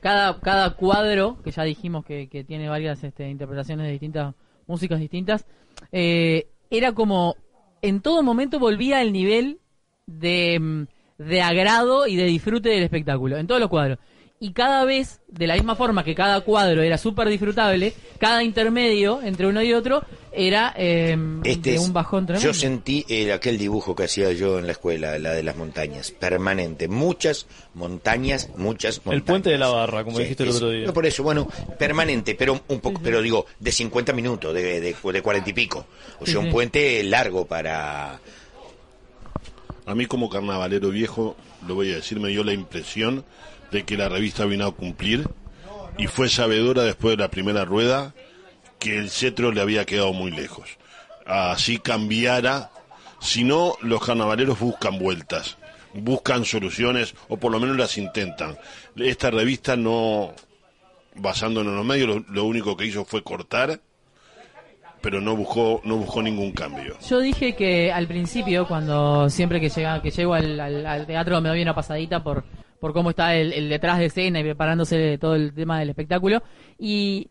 cada, 0.00 0.40
cada 0.40 0.74
cuadro, 0.74 1.38
que 1.42 1.50
ya 1.50 1.62
dijimos 1.62 2.04
que, 2.04 2.28
que 2.28 2.44
tiene 2.44 2.68
varias 2.68 3.02
este, 3.04 3.28
interpretaciones 3.30 3.86
de 3.86 3.92
distintas 3.92 4.34
músicas 4.66 4.98
distintas, 5.00 5.46
eh, 5.92 6.48
era 6.70 6.92
como 6.92 7.36
en 7.82 8.00
todo 8.00 8.22
momento 8.22 8.58
volvía 8.58 8.98
al 8.98 9.12
nivel 9.12 9.60
de, 10.06 10.58
mm, 10.60 10.86
de 11.18 11.42
agrado 11.42 12.06
y 12.06 12.16
de 12.16 12.24
disfrute 12.24 12.68
del 12.68 12.82
espectáculo, 12.82 13.36
en 13.36 13.46
todos 13.46 13.60
los 13.60 13.70
cuadros. 13.70 13.98
Y 14.38 14.52
cada 14.52 14.84
vez, 14.84 15.20
de 15.28 15.46
la 15.46 15.54
misma 15.54 15.76
forma 15.76 16.04
que 16.04 16.14
cada 16.14 16.42
cuadro 16.42 16.82
era 16.82 16.98
súper 16.98 17.26
disfrutable, 17.30 17.94
cada 18.18 18.42
intermedio 18.44 19.22
entre 19.22 19.46
uno 19.46 19.62
y 19.62 19.72
otro 19.72 20.02
era 20.30 20.74
eh, 20.76 21.16
Este 21.42 21.70
de 21.72 21.78
un 21.78 21.94
bajón 21.94 22.26
tremendo. 22.26 22.46
yo 22.46 22.52
sentí 22.52 23.02
eh, 23.08 23.32
aquel 23.32 23.56
dibujo 23.56 23.96
que 23.96 24.04
hacía 24.04 24.30
yo 24.32 24.58
en 24.58 24.66
la 24.66 24.72
escuela, 24.72 25.18
la 25.18 25.32
de 25.32 25.42
las 25.42 25.56
montañas, 25.56 26.10
permanente. 26.10 26.86
Muchas 26.86 27.46
montañas, 27.72 28.50
muchas 28.58 28.98
montañas. 28.98 29.16
El 29.16 29.22
puente 29.22 29.48
de 29.48 29.56
la 29.56 29.68
barra, 29.68 30.04
como 30.04 30.18
dijiste 30.18 30.42
el 30.42 30.50
es- 30.50 30.56
otro 30.56 30.68
día. 30.70 30.86
no, 30.86 30.92
por 30.92 31.06
eso, 31.06 31.22
bueno, 31.22 31.48
permanente, 31.78 32.34
pero 32.34 32.60
un 32.68 32.80
poco, 32.80 33.00
pero 33.02 33.22
digo, 33.22 33.46
de 33.58 33.72
50 33.72 34.12
minutos, 34.12 34.52
de, 34.52 34.82
de, 34.82 34.94
de 35.12 35.22
40 35.22 35.48
y 35.48 35.52
pico. 35.54 35.86
O 36.20 36.26
sea, 36.26 36.34
Sí, 36.34 36.46
un 36.46 36.50
puente 36.52 37.02
largo 37.04 37.46
para... 37.46 38.20
A 39.86 39.94
mí 39.94 40.06
como 40.06 40.28
carnavalero 40.28 40.90
viejo, 40.90 41.36
lo 41.66 41.76
voy 41.76 41.92
a 41.92 41.96
decir, 41.96 42.18
me 42.18 42.30
dio 42.30 42.42
la 42.42 42.52
impresión 42.52 43.24
de 43.70 43.84
que 43.84 43.96
la 43.96 44.08
revista 44.08 44.44
vino 44.44 44.66
a 44.66 44.74
cumplir 44.74 45.28
y 45.96 46.08
fue 46.08 46.28
sabedora 46.28 46.82
después 46.82 47.16
de 47.16 47.22
la 47.22 47.30
primera 47.30 47.64
rueda 47.64 48.12
que 48.80 48.98
el 48.98 49.10
cetro 49.10 49.52
le 49.52 49.60
había 49.60 49.84
quedado 49.84 50.12
muy 50.12 50.32
lejos. 50.32 50.70
Así 51.24 51.78
cambiara, 51.78 52.72
si 53.20 53.44
no, 53.44 53.74
los 53.80 54.04
carnavaleros 54.04 54.58
buscan 54.58 54.98
vueltas, 54.98 55.56
buscan 55.94 56.44
soluciones 56.44 57.14
o 57.28 57.36
por 57.36 57.52
lo 57.52 57.60
menos 57.60 57.76
las 57.76 57.96
intentan. 57.96 58.58
Esta 58.96 59.30
revista 59.30 59.76
no, 59.76 60.34
basándonos 61.14 61.70
en 61.70 61.76
los 61.76 61.86
medios, 61.86 62.08
lo, 62.08 62.24
lo 62.28 62.44
único 62.44 62.76
que 62.76 62.86
hizo 62.86 63.04
fue 63.04 63.22
cortar, 63.22 63.80
pero 65.06 65.20
no 65.20 65.36
buscó, 65.36 65.80
no 65.84 65.98
buscó 65.98 66.20
ningún 66.20 66.50
cambio. 66.50 66.96
Yo 67.08 67.20
dije 67.20 67.54
que 67.54 67.92
al 67.92 68.08
principio, 68.08 68.66
cuando 68.66 69.30
siempre 69.30 69.60
que 69.60 69.68
llega, 69.68 70.02
que 70.02 70.10
llego 70.10 70.34
al, 70.34 70.58
al- 70.58 71.06
teatro 71.06 71.40
me 71.40 71.48
doy 71.48 71.62
una 71.62 71.76
pasadita 71.76 72.24
por, 72.24 72.42
por 72.80 72.92
cómo 72.92 73.10
está 73.10 73.36
el, 73.36 73.52
el 73.52 73.68
detrás 73.68 74.00
de 74.00 74.06
escena 74.06 74.40
y 74.40 74.42
preparándose 74.42 75.16
todo 75.18 75.36
el 75.36 75.54
tema 75.54 75.78
del 75.78 75.90
espectáculo. 75.90 76.42
Y 76.76 77.28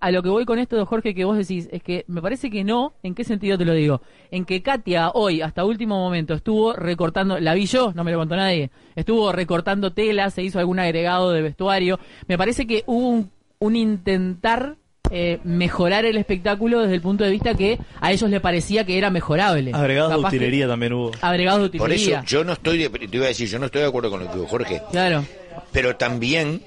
a 0.00 0.10
lo 0.10 0.22
que 0.22 0.30
voy 0.30 0.46
con 0.46 0.58
esto, 0.58 0.86
Jorge, 0.86 1.14
que 1.14 1.26
vos 1.26 1.36
decís, 1.36 1.68
es 1.72 1.82
que 1.82 2.06
me 2.08 2.22
parece 2.22 2.48
que 2.48 2.64
no. 2.64 2.94
¿En 3.02 3.14
qué 3.14 3.22
sentido 3.22 3.58
te 3.58 3.66
lo 3.66 3.74
digo? 3.74 4.00
En 4.30 4.46
que 4.46 4.62
Katia 4.62 5.10
hoy, 5.10 5.42
hasta 5.42 5.62
último 5.66 5.98
momento, 5.98 6.32
estuvo 6.32 6.72
recortando, 6.72 7.38
la 7.38 7.52
vi 7.52 7.66
yo, 7.66 7.92
no 7.94 8.02
me 8.02 8.12
lo 8.12 8.18
contó 8.18 8.34
nadie, 8.34 8.70
estuvo 8.96 9.30
recortando 9.30 9.92
tela, 9.92 10.30
se 10.30 10.42
hizo 10.42 10.58
algún 10.58 10.78
agregado 10.78 11.32
de 11.32 11.42
vestuario. 11.42 11.98
Me 12.28 12.38
parece 12.38 12.66
que 12.66 12.82
hubo 12.86 13.08
un, 13.08 13.30
un 13.58 13.76
intentar 13.76 14.76
eh, 15.10 15.38
mejorar 15.44 16.04
el 16.06 16.16
espectáculo 16.16 16.80
desde 16.80 16.94
el 16.94 17.00
punto 17.02 17.24
de 17.24 17.30
vista 17.30 17.54
que 17.54 17.78
a 18.00 18.10
ellos 18.12 18.30
le 18.30 18.40
parecía 18.40 18.84
que 18.86 18.96
era 18.96 19.10
mejorable. 19.10 19.70
Agregados 19.74 20.10
de 20.16 20.20
que- 20.20 20.26
utilería 20.36 20.66
también 20.66 20.92
hubo. 20.94 21.12
Agregados 21.20 21.70
de 21.70 21.78
Por 21.78 21.92
eso 21.92 22.02
utilería. 22.04 22.24
yo 22.26 22.44
no 22.44 22.54
estoy, 22.54 22.78
de, 22.78 22.88
te 22.90 23.16
iba 23.16 23.24
a 23.26 23.28
decir, 23.28 23.48
yo 23.48 23.58
no 23.58 23.66
estoy 23.66 23.82
de 23.82 23.88
acuerdo 23.88 24.10
con 24.10 24.20
lo 24.20 24.26
que 24.30 24.34
dijo 24.34 24.46
Jorge, 24.48 24.82
Claro. 24.90 25.24
pero 25.72 25.96
también 25.96 26.62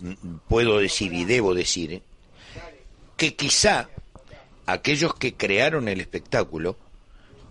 mm, 0.00 0.12
puedo 0.48 0.78
decir 0.78 1.12
y 1.14 1.24
debo 1.24 1.54
decir 1.54 1.92
eh, 1.92 2.02
que 3.16 3.34
quizá 3.36 3.88
aquellos 4.66 5.14
que 5.14 5.34
crearon 5.34 5.86
el 5.88 6.00
espectáculo 6.00 6.76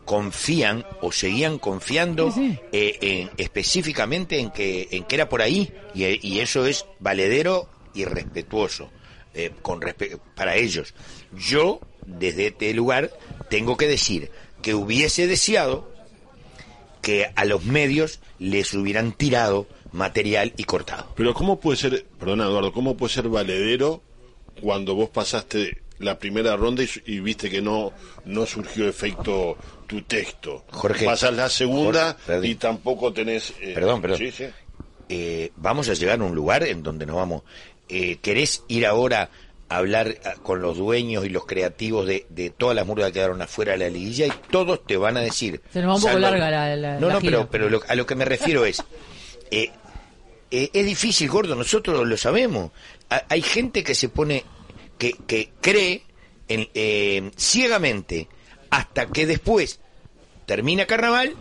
confían 0.04 0.84
o 1.02 1.12
seguían 1.12 1.58
confiando 1.58 2.32
Sí, 2.32 2.52
sí. 2.52 2.60
eh, 2.74 2.98
en- 3.02 3.30
específicamente 3.38 4.40
en 4.40 4.50
que 4.52 4.88
en 4.92 5.04
que 5.06 5.16
era 5.16 5.30
por 5.30 5.42
ahí 5.42 5.72
y, 5.94 6.28
y 6.28 6.40
eso 6.40 6.66
es 6.66 6.86
valedero 7.00 7.70
y 7.94 8.04
respetuoso 8.06 8.90
eh, 9.34 9.52
con 9.62 9.80
para 10.36 10.56
ellos 10.56 10.94
yo 11.38 11.80
desde 12.06 12.48
este 12.48 12.74
lugar 12.74 13.12
tengo 13.50 13.78
que 13.78 13.88
decir 13.88 14.30
que 14.62 14.74
hubiese 14.76 15.28
deseado 15.28 15.90
que 17.02 17.32
a 17.36 17.46
los 17.46 17.64
medios 17.64 18.20
les 18.40 18.74
hubieran 18.74 19.12
tirado 19.14 19.68
material 19.92 20.54
y 20.58 20.64
cortado 20.66 21.12
Pero 21.16 21.34
¿cómo 21.34 21.60
puede 21.60 21.78
ser, 21.78 22.06
perdona 22.20 22.46
Eduardo, 22.46 22.72
cómo 22.72 22.96
puede 22.96 23.14
ser 23.14 23.28
valedero 23.30 24.02
cuando 24.62 24.96
vos 24.96 25.10
pasaste 25.10 25.82
la 26.00 26.18
primera 26.18 26.56
ronda 26.56 26.84
y, 27.06 27.20
viste 27.20 27.50
que 27.50 27.62
no 27.62 27.92
no 28.26 28.46
surgió 28.46 28.88
efecto 28.88 29.58
tu 29.88 30.02
texto? 30.04 30.66
Jorge. 30.72 31.06
Pasas 31.06 31.34
la 31.36 31.50
segunda 31.50 32.14
Jorge, 32.14 32.24
perdón. 32.28 32.46
y 32.46 32.56
tampoco 32.56 33.14
tenés... 33.14 33.54
eh, 33.62 33.72
Perdón, 33.74 34.02
perdón. 34.02 34.18
Sí, 34.20 34.32
sí. 34.32 34.46
eh, 35.10 35.52
vamos 35.58 35.90
a 35.90 35.94
llegar 35.94 36.20
a 36.22 36.24
un 36.24 36.34
lugar 36.36 36.64
en 36.64 36.82
donde 36.84 37.06
nos 37.06 37.16
vamos. 37.18 37.44
Eh, 37.92 38.18
¿Querés 38.22 38.64
ir 38.70 38.86
ahora 38.88 39.30
a 39.70 39.78
hablar 39.78 40.18
ah, 40.26 40.34
con 40.42 40.62
los 40.62 40.78
dueños 40.78 41.26
y 41.26 41.30
los 41.30 41.46
creativos 41.46 42.08
de, 42.08 42.26
de 42.30 42.50
todas 42.50 42.76
las 42.76 42.86
murgas 42.88 43.08
que 43.10 43.14
quedaron 43.16 43.42
afuera 43.42 43.74
de 43.74 43.78
la 43.80 43.90
liguilla 43.90 44.26
y 44.28 44.32
todos 44.50 44.86
te 44.86 44.98
van 44.98 45.18
a 45.18 45.22
decir... 45.22 45.62
Se 45.74 45.82
nos 45.82 45.92
va 45.92 45.96
un 45.96 46.02
poco 46.02 46.20
larga 46.20 46.50
la- 46.50 46.76
la- 46.76 47.00
No, 47.00 47.08
la 47.08 47.14
no, 47.16 47.20
gira. 47.22 47.32
pero, 47.38 47.50
pero 47.50 47.70
lo- 47.70 47.82
a 47.88 47.96
lo 47.96 48.06
que 48.06 48.16
me 48.16 48.26
refiero 48.26 48.66
es... 48.66 48.82
eh, 49.52 49.70
eh, 50.52 50.70
es 50.74 50.86
difícil, 50.86 51.30
gordo, 51.30 51.56
nosotros 51.56 52.06
lo 52.08 52.18
sabemos. 52.18 52.72
Ha- 53.10 53.24
hay 53.30 53.42
gente 53.42 53.84
que 53.84 53.96
se 53.96 54.10
pone, 54.10 54.44
que, 54.98 55.14
que 55.28 55.52
cree 55.62 56.04
en, 56.50 56.68
eh, 56.74 57.32
ciegamente 57.38 58.28
hasta 58.70 59.06
que 59.08 59.26
después 59.26 59.80
termina 60.46 60.86
carnaval, 60.86 61.36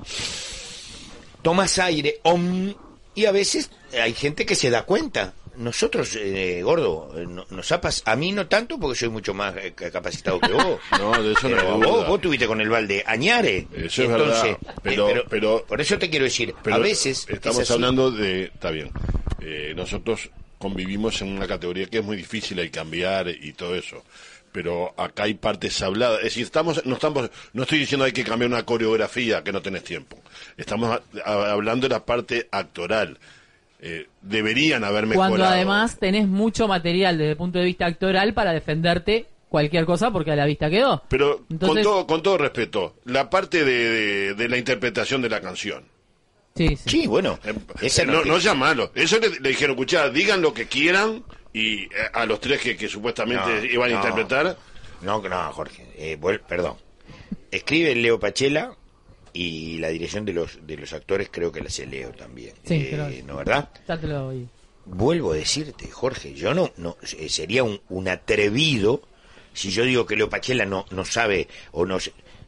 tomas 1.43 1.79
aire, 1.79 2.21
om, 2.23 2.73
y 3.15 3.25
a 3.27 3.33
veces 3.33 3.71
hay 4.01 4.15
gente 4.15 4.47
que 4.47 4.55
se 4.55 4.71
da 4.71 4.83
cuenta. 4.85 5.35
Nosotros, 5.57 6.17
eh, 6.17 6.63
gordo, 6.63 7.13
eh, 7.17 7.27
no- 7.29 7.45
nos 7.51 7.73
ha 7.73 7.81
pas- 7.81 8.03
a 8.05 8.17
mí 8.17 8.33
no 8.33 8.47
tanto 8.47 8.79
porque 8.79 8.99
soy 8.99 9.09
mucho 9.09 9.35
más 9.35 9.55
eh, 9.57 9.73
capacitado 9.75 10.41
que 10.41 10.53
vos. 10.53 10.79
No, 10.99 11.23
de 11.23 11.33
eso 11.33 11.49
no 11.49 11.57
Pero 11.57 11.77
vos, 11.79 12.07
vos 12.07 12.21
tuviste 12.21 12.47
con 12.47 12.61
el 12.61 12.69
balde 12.69 13.03
Añare. 13.07 13.67
Eso 13.75 14.05
es 14.05 14.09
verdad, 14.09 14.47
eh, 14.47 14.57
pero- 14.83 15.25
pero- 15.29 15.65
por 15.67 15.81
eso 15.81 15.99
te 15.99 16.09
quiero 16.09 16.25
decir, 16.25 16.55
Pero 16.63 16.77
a 16.77 16.79
veces 16.79 17.27
estamos 17.29 17.61
es 17.63 17.71
hablando 17.71 18.11
de... 18.11 18.45
Está 18.45 18.71
bien. 18.71 18.91
Eh, 19.41 19.73
nosotros 19.77 20.31
convivimos 20.59 21.21
en 21.23 21.29
una 21.37 21.47
categoría 21.47 21.87
que 21.87 21.99
es 21.99 22.05
muy 22.05 22.17
difícil, 22.17 22.59
hay 22.59 22.67
que 22.67 22.79
cambiar 22.79 23.29
y 23.29 23.53
todo 23.53 23.75
eso. 23.75 24.05
Pero 24.53 24.93
acá 24.97 25.25
hay 25.25 25.35
partes 25.35 25.81
habladas. 25.81 26.19
Es 26.19 26.25
decir, 26.25 26.43
estamos, 26.45 26.85
no 26.85 26.95
estamos, 26.95 27.31
no 27.53 27.63
estoy 27.63 27.79
diciendo 27.79 28.05
hay 28.05 28.13
que 28.13 28.25
cambiar 28.25 28.51
una 28.51 28.65
coreografía 28.67 29.43
que 29.45 29.53
no 29.53 29.63
tenés 29.63 29.85
tiempo. 29.85 30.19
Estamos 30.57 30.91
a- 31.25 31.31
a- 31.31 31.53
hablando 31.53 31.89
de 31.89 31.95
la 31.95 32.05
parte 32.05 32.49
actoral. 32.51 33.19
Eh, 33.83 34.09
deberían 34.21 34.85
haber 34.85 35.07
mejorado. 35.07 35.31
Cuando 35.37 35.47
además 35.47 35.99
tenés 35.99 36.29
mucho 36.29 36.69
material 36.69 37.17
desde 37.17 37.31
el 37.33 37.37
punto 37.37 37.59
de 37.59 37.65
vista 37.65 37.87
actoral 37.87 38.35
para 38.35 38.53
defenderte 38.53 39.27
cualquier 39.49 39.87
cosa 39.87 40.11
porque 40.11 40.31
a 40.33 40.37
la 40.37 40.45
vista 40.45 40.69
quedó. 40.69 41.03
Pero 41.09 41.45
Entonces- 41.51 41.85
con 41.87 41.95
todo, 41.95 42.07
con 42.07 42.23
todo 42.23 42.39
respeto, 42.39 42.97
la 43.07 43.31
parte 43.31 43.65
de, 43.65 43.73
de- 43.91 44.35
de 44.35 44.49
la 44.49 44.59
interpretación 44.59 45.23
de 45.23 45.29
la 45.31 45.41
canción. 45.41 45.85
Sí, 46.55 46.69
sí. 46.77 46.77
Sí, 46.87 47.07
bueno, 47.07 47.39
Eh, 47.45 47.55
eh, 47.81 48.07
no, 48.07 48.25
no 48.25 48.39
sea 48.41 48.55
malo. 48.55 48.91
Eso 48.95 49.19
le, 49.19 49.31
le 49.41 49.49
dijeron, 49.51 49.77
escuchá, 49.77 50.11
digan 50.11 50.43
lo 50.43 50.53
que 50.53 50.67
quieran 50.67 51.25
y 51.53 51.85
eh, 51.85 51.89
a 52.13 52.27
los 52.27 52.39
tres 52.41 52.61
que, 52.61 52.77
que 52.77 52.87
supuestamente 52.89 53.45
No, 53.49 53.65
iban 53.65 53.91
a 53.93 53.95
interpretar. 53.95 54.57
No, 55.01 55.23
no, 55.23 55.53
Jorge, 55.53 55.87
eh, 55.97 56.19
vuel- 56.21 56.41
perdón. 56.47 56.75
Escribe 57.51 57.95
Leo 57.95 58.21
Pachela 58.21 58.73
y 59.33 59.79
la 59.79 59.89
dirección 59.89 60.25
de 60.25 60.33
los 60.33 60.59
de 60.67 60.77
los 60.77 60.93
actores 60.93 61.29
creo 61.31 61.51
que 61.53 61.61
la 61.61 61.67
hace 61.69 61.87
Leo 61.87 62.11
también. 62.13 62.55
Sí, 62.65 62.75
Eh, 62.75 62.89
pero- 62.91 63.09
¿No, 63.27 63.37
verdad? 63.37 63.69
Ya 63.87 63.99
te 64.01 64.07
lo 64.07 64.19
doy. 64.25 64.49
Vuelvo 64.87 65.33
a 65.33 65.37
decirte, 65.37 65.89
Jorge, 65.91 66.35
yo 66.35 66.55
no, 66.55 66.73
no 66.77 66.97
eh, 67.19 67.29
sería 67.29 67.63
un, 67.63 67.81
un 67.91 68.09
atrevido 68.09 69.03
si 69.53 69.71
yo 69.71 69.85
digo 69.85 70.07
que 70.07 70.17
Leo 70.17 70.31
Pachela 70.31 70.65
no, 70.65 70.87
no 70.91 71.05
sabe 71.05 71.49
o 71.73 71.85
no. 71.85 71.99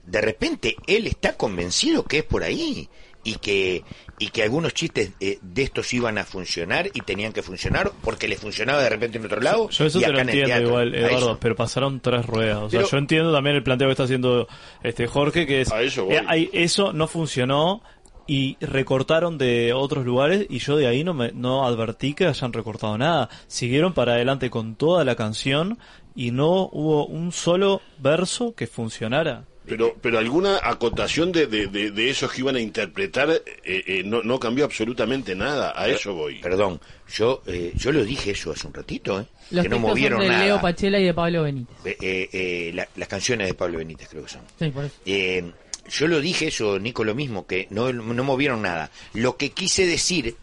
De 0.07 0.21
repente 0.21 0.77
él 0.87 1.07
está 1.07 1.37
convencido 1.37 2.05
que 2.05 2.19
es 2.19 2.25
por 2.25 2.43
ahí 2.43 2.89
y 3.25 3.37
que 3.37 3.85
y 4.19 4.29
que 4.29 4.43
algunos 4.43 4.73
chistes 4.75 5.13
eh, 5.21 5.39
de 5.43 5.63
estos 5.63 5.93
iban 5.95 6.17
a 6.19 6.25
funcionar 6.25 6.89
y 6.93 7.01
tenían 7.01 7.33
que 7.33 7.43
funcionar 7.43 7.91
porque 8.03 8.29
le 8.29 8.37
funcionaba 8.37 8.83
de 8.83 8.89
repente 8.89 9.19
en 9.19 9.25
otro 9.27 9.41
lado. 9.41 9.69
Yo 9.71 9.85
eso 9.87 9.99
y 9.99 10.03
te 10.03 10.09
lo 10.09 10.15
acá 10.15 10.23
en 10.23 10.29
el 10.29 10.35
entiendo 10.39 10.49
teatro. 10.49 10.69
igual, 10.69 10.95
Eduardo, 10.95 11.39
pero 11.41 11.57
pasaron 11.57 12.01
tres 12.01 12.27
ruedas. 12.27 12.59
O 12.59 12.71
sea, 12.71 12.81
Pero- 12.81 12.91
yo 12.91 12.99
entiendo 12.99 13.33
también 13.33 13.57
el 13.57 13.63
planteo 13.63 13.89
que 13.89 13.93
está 13.93 14.05
haciendo 14.05 14.47
este 14.83 15.07
Jorge, 15.07 15.47
que 15.47 15.63
es 15.63 15.73
eso 15.73 16.09
eh, 16.11 16.23
hay- 16.27 16.51
eso 16.53 16.93
no 16.93 17.07
funcionó 17.09 17.83
y 18.27 18.57
recortaron 18.61 19.39
de 19.39 19.73
otros 19.73 20.05
lugares 20.05 20.47
y 20.49 20.59
yo 20.61 20.77
de 20.77 20.87
ahí 20.87 21.03
no 21.03 21.13
me 21.15 21.33
no 21.33 21.67
advertí 21.67 22.15
que 22.15 22.27
hayan 22.27 22.53
recortado 22.53 22.97
nada. 22.99 23.29
Siguieron 23.49 23.93
para 23.93 24.13
adelante 24.15 24.51
con 24.51 24.77
toda 24.77 25.05
la 25.05 25.17
canción 25.17 25.79
y 26.15 26.31
no 26.31 26.69
hubo 26.73 27.07
un 27.07 27.33
solo 27.33 27.81
verso 27.99 28.55
que 28.55 28.67
funcionara. 28.69 29.45
Pero, 29.65 29.97
pero 30.03 30.19
alguna 30.19 30.59
acotación 30.63 31.31
de, 31.31 31.47
de, 31.47 31.69
de- 31.69 31.91
de 31.93 32.11
esos 32.11 32.33
que 32.33 32.41
iban 32.41 32.57
a 32.57 32.61
interpretar 32.61 33.31
eh, 33.31 33.43
eh, 33.65 34.03
no, 34.05 34.23
no 34.23 34.41
cambió 34.41 34.65
absolutamente 34.65 35.35
nada. 35.37 35.73
A 35.77 35.87
eso 35.89 36.15
voy. 36.15 36.41
Perdón, 36.41 36.81
yo 37.15 37.43
eh, 37.47 37.73
yo 37.77 37.93
lo 37.93 38.05
dije 38.05 38.33
eso 38.33 38.51
hace 38.53 38.67
un 38.67 38.75
ratito, 38.75 39.21
¿eh? 39.21 39.27
Los 39.53 39.63
que 39.63 39.69
no 39.69 39.79
movieron 39.79 40.19
son 40.19 40.27
de 40.27 40.33
nada. 40.33 40.45
Leo 40.45 40.61
Pachela 40.61 40.99
y 40.99 41.05
de 41.05 41.15
Pablo 41.15 41.43
Benítez. 41.45 41.77
Eh, 41.85 41.97
eh, 42.01 42.29
eh, 42.33 42.73
la- 42.75 42.89
las 42.97 43.09
canciones 43.09 43.47
de 43.47 43.55
Pablo 43.55 43.79
Benítez 43.79 44.09
creo 44.09 44.25
que 44.25 44.31
son. 44.31 44.43
Sí, 44.59 44.69
por 44.71 44.85
eso. 44.87 44.95
Eh, 45.07 45.53
yo 45.89 46.09
lo 46.09 46.21
dije 46.21 46.49
eso, 46.49 46.79
Nico, 46.81 47.05
lo 47.05 47.15
mismo, 47.15 47.47
que 47.47 47.67
no, 47.71 47.93
no 47.93 48.25
movieron 48.25 48.63
nada. 48.63 48.91
Lo 49.15 49.37
que 49.37 49.51
quise 49.51 49.87
decir 49.87 50.35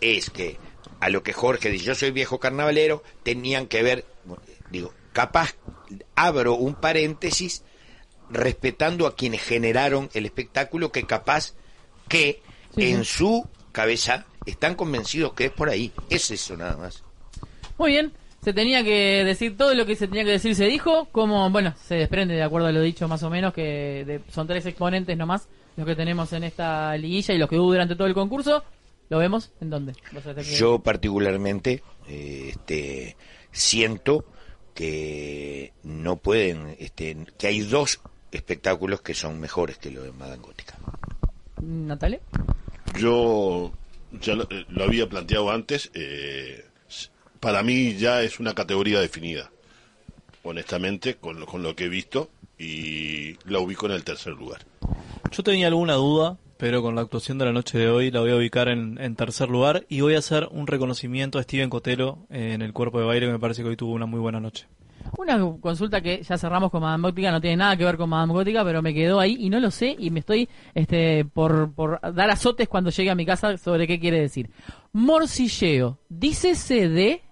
es 0.00 0.30
que 0.30 0.56
a 1.00 1.10
lo 1.10 1.22
que 1.22 1.32
Jorge 1.32 1.70
dice, 1.70 1.84
yo 1.84 1.94
soy 1.94 2.10
viejo 2.10 2.40
carnavalero, 2.40 3.02
tenían 3.22 3.66
que 3.66 3.82
ver, 3.84 4.04
digo, 4.70 4.92
capaz 5.12 5.54
abro 6.16 6.54
un 6.54 6.74
paréntesis 6.74 7.62
respetando 8.30 9.06
a 9.06 9.14
quienes 9.16 9.42
generaron 9.42 10.10
el 10.14 10.26
espectáculo 10.26 10.92
que 10.92 11.04
capaz 11.04 11.54
que 12.08 12.42
Sí, 12.74 12.90
en 12.90 13.04
su 13.04 13.46
cabeza 13.72 14.26
están 14.46 14.74
convencidos 14.74 15.32
que 15.32 15.46
es 15.46 15.50
por 15.50 15.68
ahí. 15.68 15.90
Es 16.10 16.30
eso 16.30 16.56
nada 16.56 16.76
más. 16.76 17.02
Muy 17.78 17.92
bien, 17.92 18.12
se 18.44 18.52
tenía 18.52 18.84
que 18.84 19.24
decir 19.24 19.56
todo 19.56 19.74
lo 19.74 19.84
que 19.86 19.96
se 19.96 20.06
tenía 20.06 20.24
que 20.24 20.30
decir, 20.32 20.54
se 20.54 20.66
dijo, 20.66 21.06
como, 21.10 21.48
bueno, 21.50 21.74
se 21.86 21.94
desprende 21.96 22.34
de 22.34 22.42
acuerdo 22.42 22.68
a 22.68 22.72
lo 22.72 22.80
dicho 22.82 23.08
más 23.08 23.22
o 23.22 23.30
menos, 23.30 23.52
que 23.54 24.04
de- 24.06 24.20
son 24.32 24.46
tres 24.46 24.66
exponentes 24.66 25.16
nomás 25.16 25.48
los 25.76 25.86
que 25.86 25.94
tenemos 25.96 26.32
en 26.32 26.44
esta 26.44 26.96
liguilla 26.96 27.34
y 27.34 27.38
los 27.38 27.48
que 27.48 27.58
hubo 27.58 27.72
durante 27.72 27.94
todo 27.96 28.06
el 28.06 28.14
concurso. 28.14 28.62
¿Lo 29.10 29.18
vemos? 29.18 29.50
¿En 29.60 29.70
dónde? 29.70 29.94
Yo 30.56 30.80
particularmente 30.80 31.82
eh, 32.08 32.48
este, 32.50 33.16
siento 33.52 34.24
que 34.74 35.72
no 35.82 36.16
pueden, 36.16 36.76
este, 36.78 37.16
que 37.38 37.46
hay 37.46 37.60
dos 37.60 38.00
espectáculos 38.32 39.00
que 39.00 39.14
son 39.14 39.40
mejores 39.40 39.78
que 39.78 39.90
lo 39.90 40.02
de 40.02 40.12
Madame 40.12 40.42
Gótica. 40.42 40.76
¿Natalia? 41.60 42.20
Yo 42.98 43.72
ya 44.20 44.34
lo, 44.34 44.44
eh, 44.50 44.64
lo 44.68 44.84
había 44.84 45.08
planteado 45.08 45.50
antes. 45.50 45.90
eh, 45.94 46.64
para 47.40 47.62
mí 47.62 47.94
ya 47.94 48.22
es 48.22 48.40
una 48.40 48.54
categoría 48.54 49.00
definida, 49.00 49.50
honestamente, 50.42 51.16
con 51.16 51.38
lo, 51.40 51.46
con 51.46 51.62
lo 51.62 51.76
que 51.76 51.84
he 51.84 51.88
visto, 51.88 52.30
y 52.58 53.34
la 53.48 53.60
ubico 53.60 53.86
en 53.86 53.92
el 53.92 54.04
tercer 54.04 54.32
lugar. 54.32 54.62
Yo 55.30 55.42
tenía 55.42 55.68
alguna 55.68 55.94
duda, 55.94 56.36
pero 56.56 56.82
con 56.82 56.96
la 56.96 57.02
actuación 57.02 57.38
de 57.38 57.44
la 57.44 57.52
noche 57.52 57.78
de 57.78 57.88
hoy 57.88 58.10
la 58.10 58.20
voy 58.20 58.32
a 58.32 58.36
ubicar 58.36 58.68
en, 58.68 58.98
en 59.00 59.14
tercer 59.14 59.48
lugar 59.48 59.84
y 59.88 60.00
voy 60.00 60.16
a 60.16 60.18
hacer 60.18 60.48
un 60.50 60.66
reconocimiento 60.66 61.38
a 61.38 61.42
Steven 61.44 61.70
Cotelo 61.70 62.26
en 62.30 62.62
el 62.62 62.72
cuerpo 62.72 62.98
de 62.98 63.06
baile 63.06 63.26
que 63.26 63.32
me 63.32 63.38
parece 63.38 63.62
que 63.62 63.68
hoy 63.68 63.76
tuvo 63.76 63.92
una 63.92 64.06
muy 64.06 64.18
buena 64.18 64.40
noche. 64.40 64.66
Una 65.16 65.38
consulta 65.60 66.00
que 66.00 66.22
ya 66.22 66.36
cerramos 66.36 66.70
con 66.70 66.82
Madame 66.82 67.02
Gótica, 67.08 67.30
no 67.30 67.40
tiene 67.40 67.56
nada 67.56 67.76
que 67.76 67.84
ver 67.84 67.96
con 67.96 68.08
Madame 68.10 68.32
Gótica, 68.32 68.64
pero 68.64 68.82
me 68.82 68.92
quedó 68.92 69.18
ahí 69.20 69.36
y 69.40 69.48
no 69.50 69.58
lo 69.60 69.70
sé 69.70 69.96
y 69.98 70.10
me 70.10 70.20
estoy 70.20 70.48
este, 70.74 71.24
por, 71.24 71.72
por 71.74 71.98
dar 72.14 72.30
azotes 72.30 72.68
cuando 72.68 72.90
llegue 72.90 73.10
a 73.10 73.14
mi 73.14 73.24
casa 73.26 73.56
sobre 73.58 73.86
qué 73.86 73.98
quiere 73.98 74.20
decir. 74.20 74.50
Morcilleo, 74.92 75.98
dícese 76.08 76.88
de... 76.88 77.22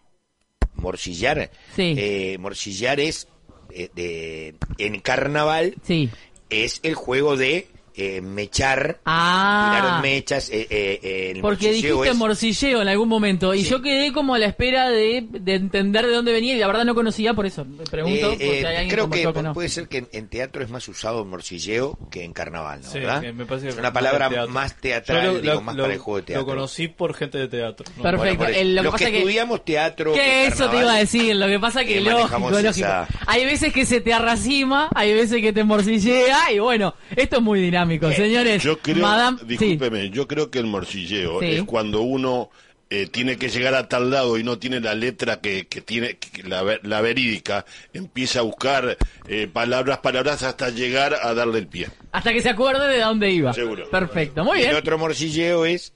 Morcillar, 0.75 1.51
Sí. 1.75 1.95
eh, 1.97 2.37
morcillar 2.39 3.01
es 3.01 3.29
eh, 3.71 3.89
de, 3.95 4.55
en 4.79 5.01
carnaval 5.01 5.75
Sí. 5.83 6.11
es 6.51 6.81
el 6.83 6.95
juego 6.95 7.37
de 7.37 7.69
eh, 7.97 8.21
mechar, 8.21 9.01
Ah. 9.05 9.77
tirar 9.81 10.03
mechas. 10.03 10.51
eh, 10.51 10.67
eh, 10.71 11.01
eh, 11.03 11.33
el 11.35 11.41
Porque 11.41 11.73
dijiste 11.73 12.09
es- 12.11 12.17
morcilleo 12.17 12.83
en 12.83 12.89
algún 12.89 13.09
momento 13.09 13.55
y 13.55 13.63
Sí. 13.65 13.71
yo 13.71 13.83
quedé 13.83 14.13
como 14.13 14.35
a 14.35 14.39
la 14.39 14.47
espera 14.47 14.89
de, 14.91 15.27
de 15.31 15.55
entender 15.55 16.07
de 16.07 16.13
dónde 16.13 16.33
venía 16.33 16.55
y 16.55 16.59
la 16.59 16.67
verdad 16.67 16.85
no 16.85 16.95
conocía, 16.95 17.35
por 17.35 17.47
eso 17.47 17.65
me 17.65 17.85
pregunto. 17.85 18.33
Eh, 18.33 18.61
eh, 18.61 18.67
hay 18.67 18.89
creo 18.89 19.09
que 19.11 19.23
yo 19.23 19.33
que 19.33 19.43
no. 19.43 19.53
puede 19.55 19.69
ser 19.69 19.89
que 19.89 19.99
en, 19.99 20.09
en 20.13 20.29
teatro 20.29 20.63
es 20.63 20.71
más 20.71 20.87
usado 20.89 21.25
morcilleo 21.25 21.99
que 22.11 22.25
en 22.25 22.33
carnaval, 22.33 22.81
¿no? 22.83 22.91
Sí, 22.91 22.99
¿verdad? 23.01 23.21
que 23.23 23.33
me 23.33 23.47
parece 23.47 23.69
es 23.69 23.77
una 23.77 23.93
palabra 23.93 24.29
teatro. 24.29 24.49
más 24.53 24.75
teatral, 24.77 25.27
lo- 25.27 25.41
digo, 25.41 25.55
lo- 25.55 25.61
más 25.63 25.77
lo- 25.77 25.83
para 25.85 25.95
el 25.95 26.01
juego 26.01 26.17
de 26.19 26.23
teatro. 26.27 26.43
Lo 26.43 26.47
conocí 26.47 26.89
por 26.89 27.15
gente 27.15 27.39
de 27.39 27.49
teatro. 27.49 27.87
¿no? 27.97 28.03
Perfecto. 28.03 28.39
Bueno, 28.45 28.57
el- 28.59 28.75
lo 28.77 28.83
que 28.83 28.85
Los 28.85 28.93
pasa 28.93 29.05
que 29.07 29.11
que- 29.13 29.19
estudiamos 29.19 29.65
teatro. 29.65 30.13
Que 30.13 30.47
eso 30.47 30.69
te 30.71 30.79
iba 30.79 30.93
a 30.95 30.99
decir, 30.99 31.35
lo 31.37 31.47
que 31.47 31.59
pasa 31.59 31.85
que 31.85 31.99
eh, 31.99 32.01
lógico, 32.03 32.51
lógico. 32.51 32.69
esa- 32.69 33.09
Hay 33.27 33.45
veces 33.45 33.73
que 33.73 33.87
se 33.87 34.01
te 34.01 34.13
arracima, 34.13 34.89
hay 34.95 35.15
veces 35.15 35.41
que 35.41 35.53
te 35.53 35.65
morcillea 35.65 36.53
y 36.53 36.59
bueno, 36.59 36.95
esto 37.15 37.37
es 37.37 37.43
muy 37.43 37.61
dinámico, 37.61 37.86
señores. 38.15 38.63
Yo 38.63 38.79
creo, 38.79 39.03
Madame, 39.03 39.39
sí. 39.41 39.47
discúlpeme, 39.47 40.11
yo 40.11 40.27
creo 40.29 40.51
que 40.51 40.59
el 40.59 40.67
morcilleo 40.67 41.41
Sí. 41.41 41.47
es 41.53 41.63
cuando 41.65 42.01
uno 42.03 42.51
eh, 42.89 43.09
tiene 43.09 43.37
que 43.37 43.49
llegar 43.49 43.75
a 43.75 43.89
tal 43.89 44.11
lado 44.13 44.39
y 44.39 44.45
no 44.45 44.59
tiene 44.61 44.79
la 44.79 44.95
letra 44.95 45.41
que, 45.41 45.67
que 45.67 45.81
tiene 45.81 46.19
que- 46.19 46.45
la, 46.45 46.63
ver- 46.63 46.81
la 46.87 47.01
verídica, 47.01 47.65
empieza 47.93 48.39
a 48.39 48.43
buscar 48.43 48.97
eh, 49.27 49.49
palabras, 49.53 49.99
palabras 49.99 50.45
hasta 50.45 50.71
llegar 50.71 51.17
a 51.21 51.35
darle 51.35 51.59
el 51.59 51.67
pie. 51.67 51.89
Hasta 52.13 52.33
que 52.33 52.41
se 52.41 52.51
acuerde 52.51 52.87
de 52.87 53.01
dónde 53.01 53.29
iba. 53.33 53.53
Seguro. 53.53 53.91
Perfecto, 53.91 54.45
muy 54.45 54.59
Y 54.59 54.63
el 54.63 54.67
bien. 54.69 54.77
otro 54.79 54.99
morcilleo 54.99 55.65
es 55.67 55.93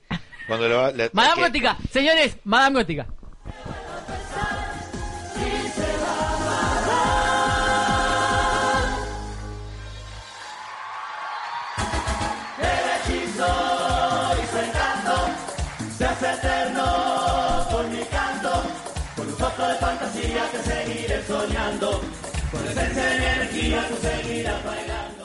cuando 0.47 0.67
lo 0.67 0.77
va- 0.79 0.91
la- 0.91 1.09
Madame 1.13 1.35
que- 1.35 1.41
Gótica, 1.47 1.77
señores, 1.91 2.35
Madame 2.43 2.79
Gótica. 2.79 3.07
Soñando, 21.41 22.01
con 22.51 22.61
y 22.65 22.71
energía 22.71 23.87
tú 23.87 23.95
seguirás 24.01 24.63
bailando. 24.63 25.20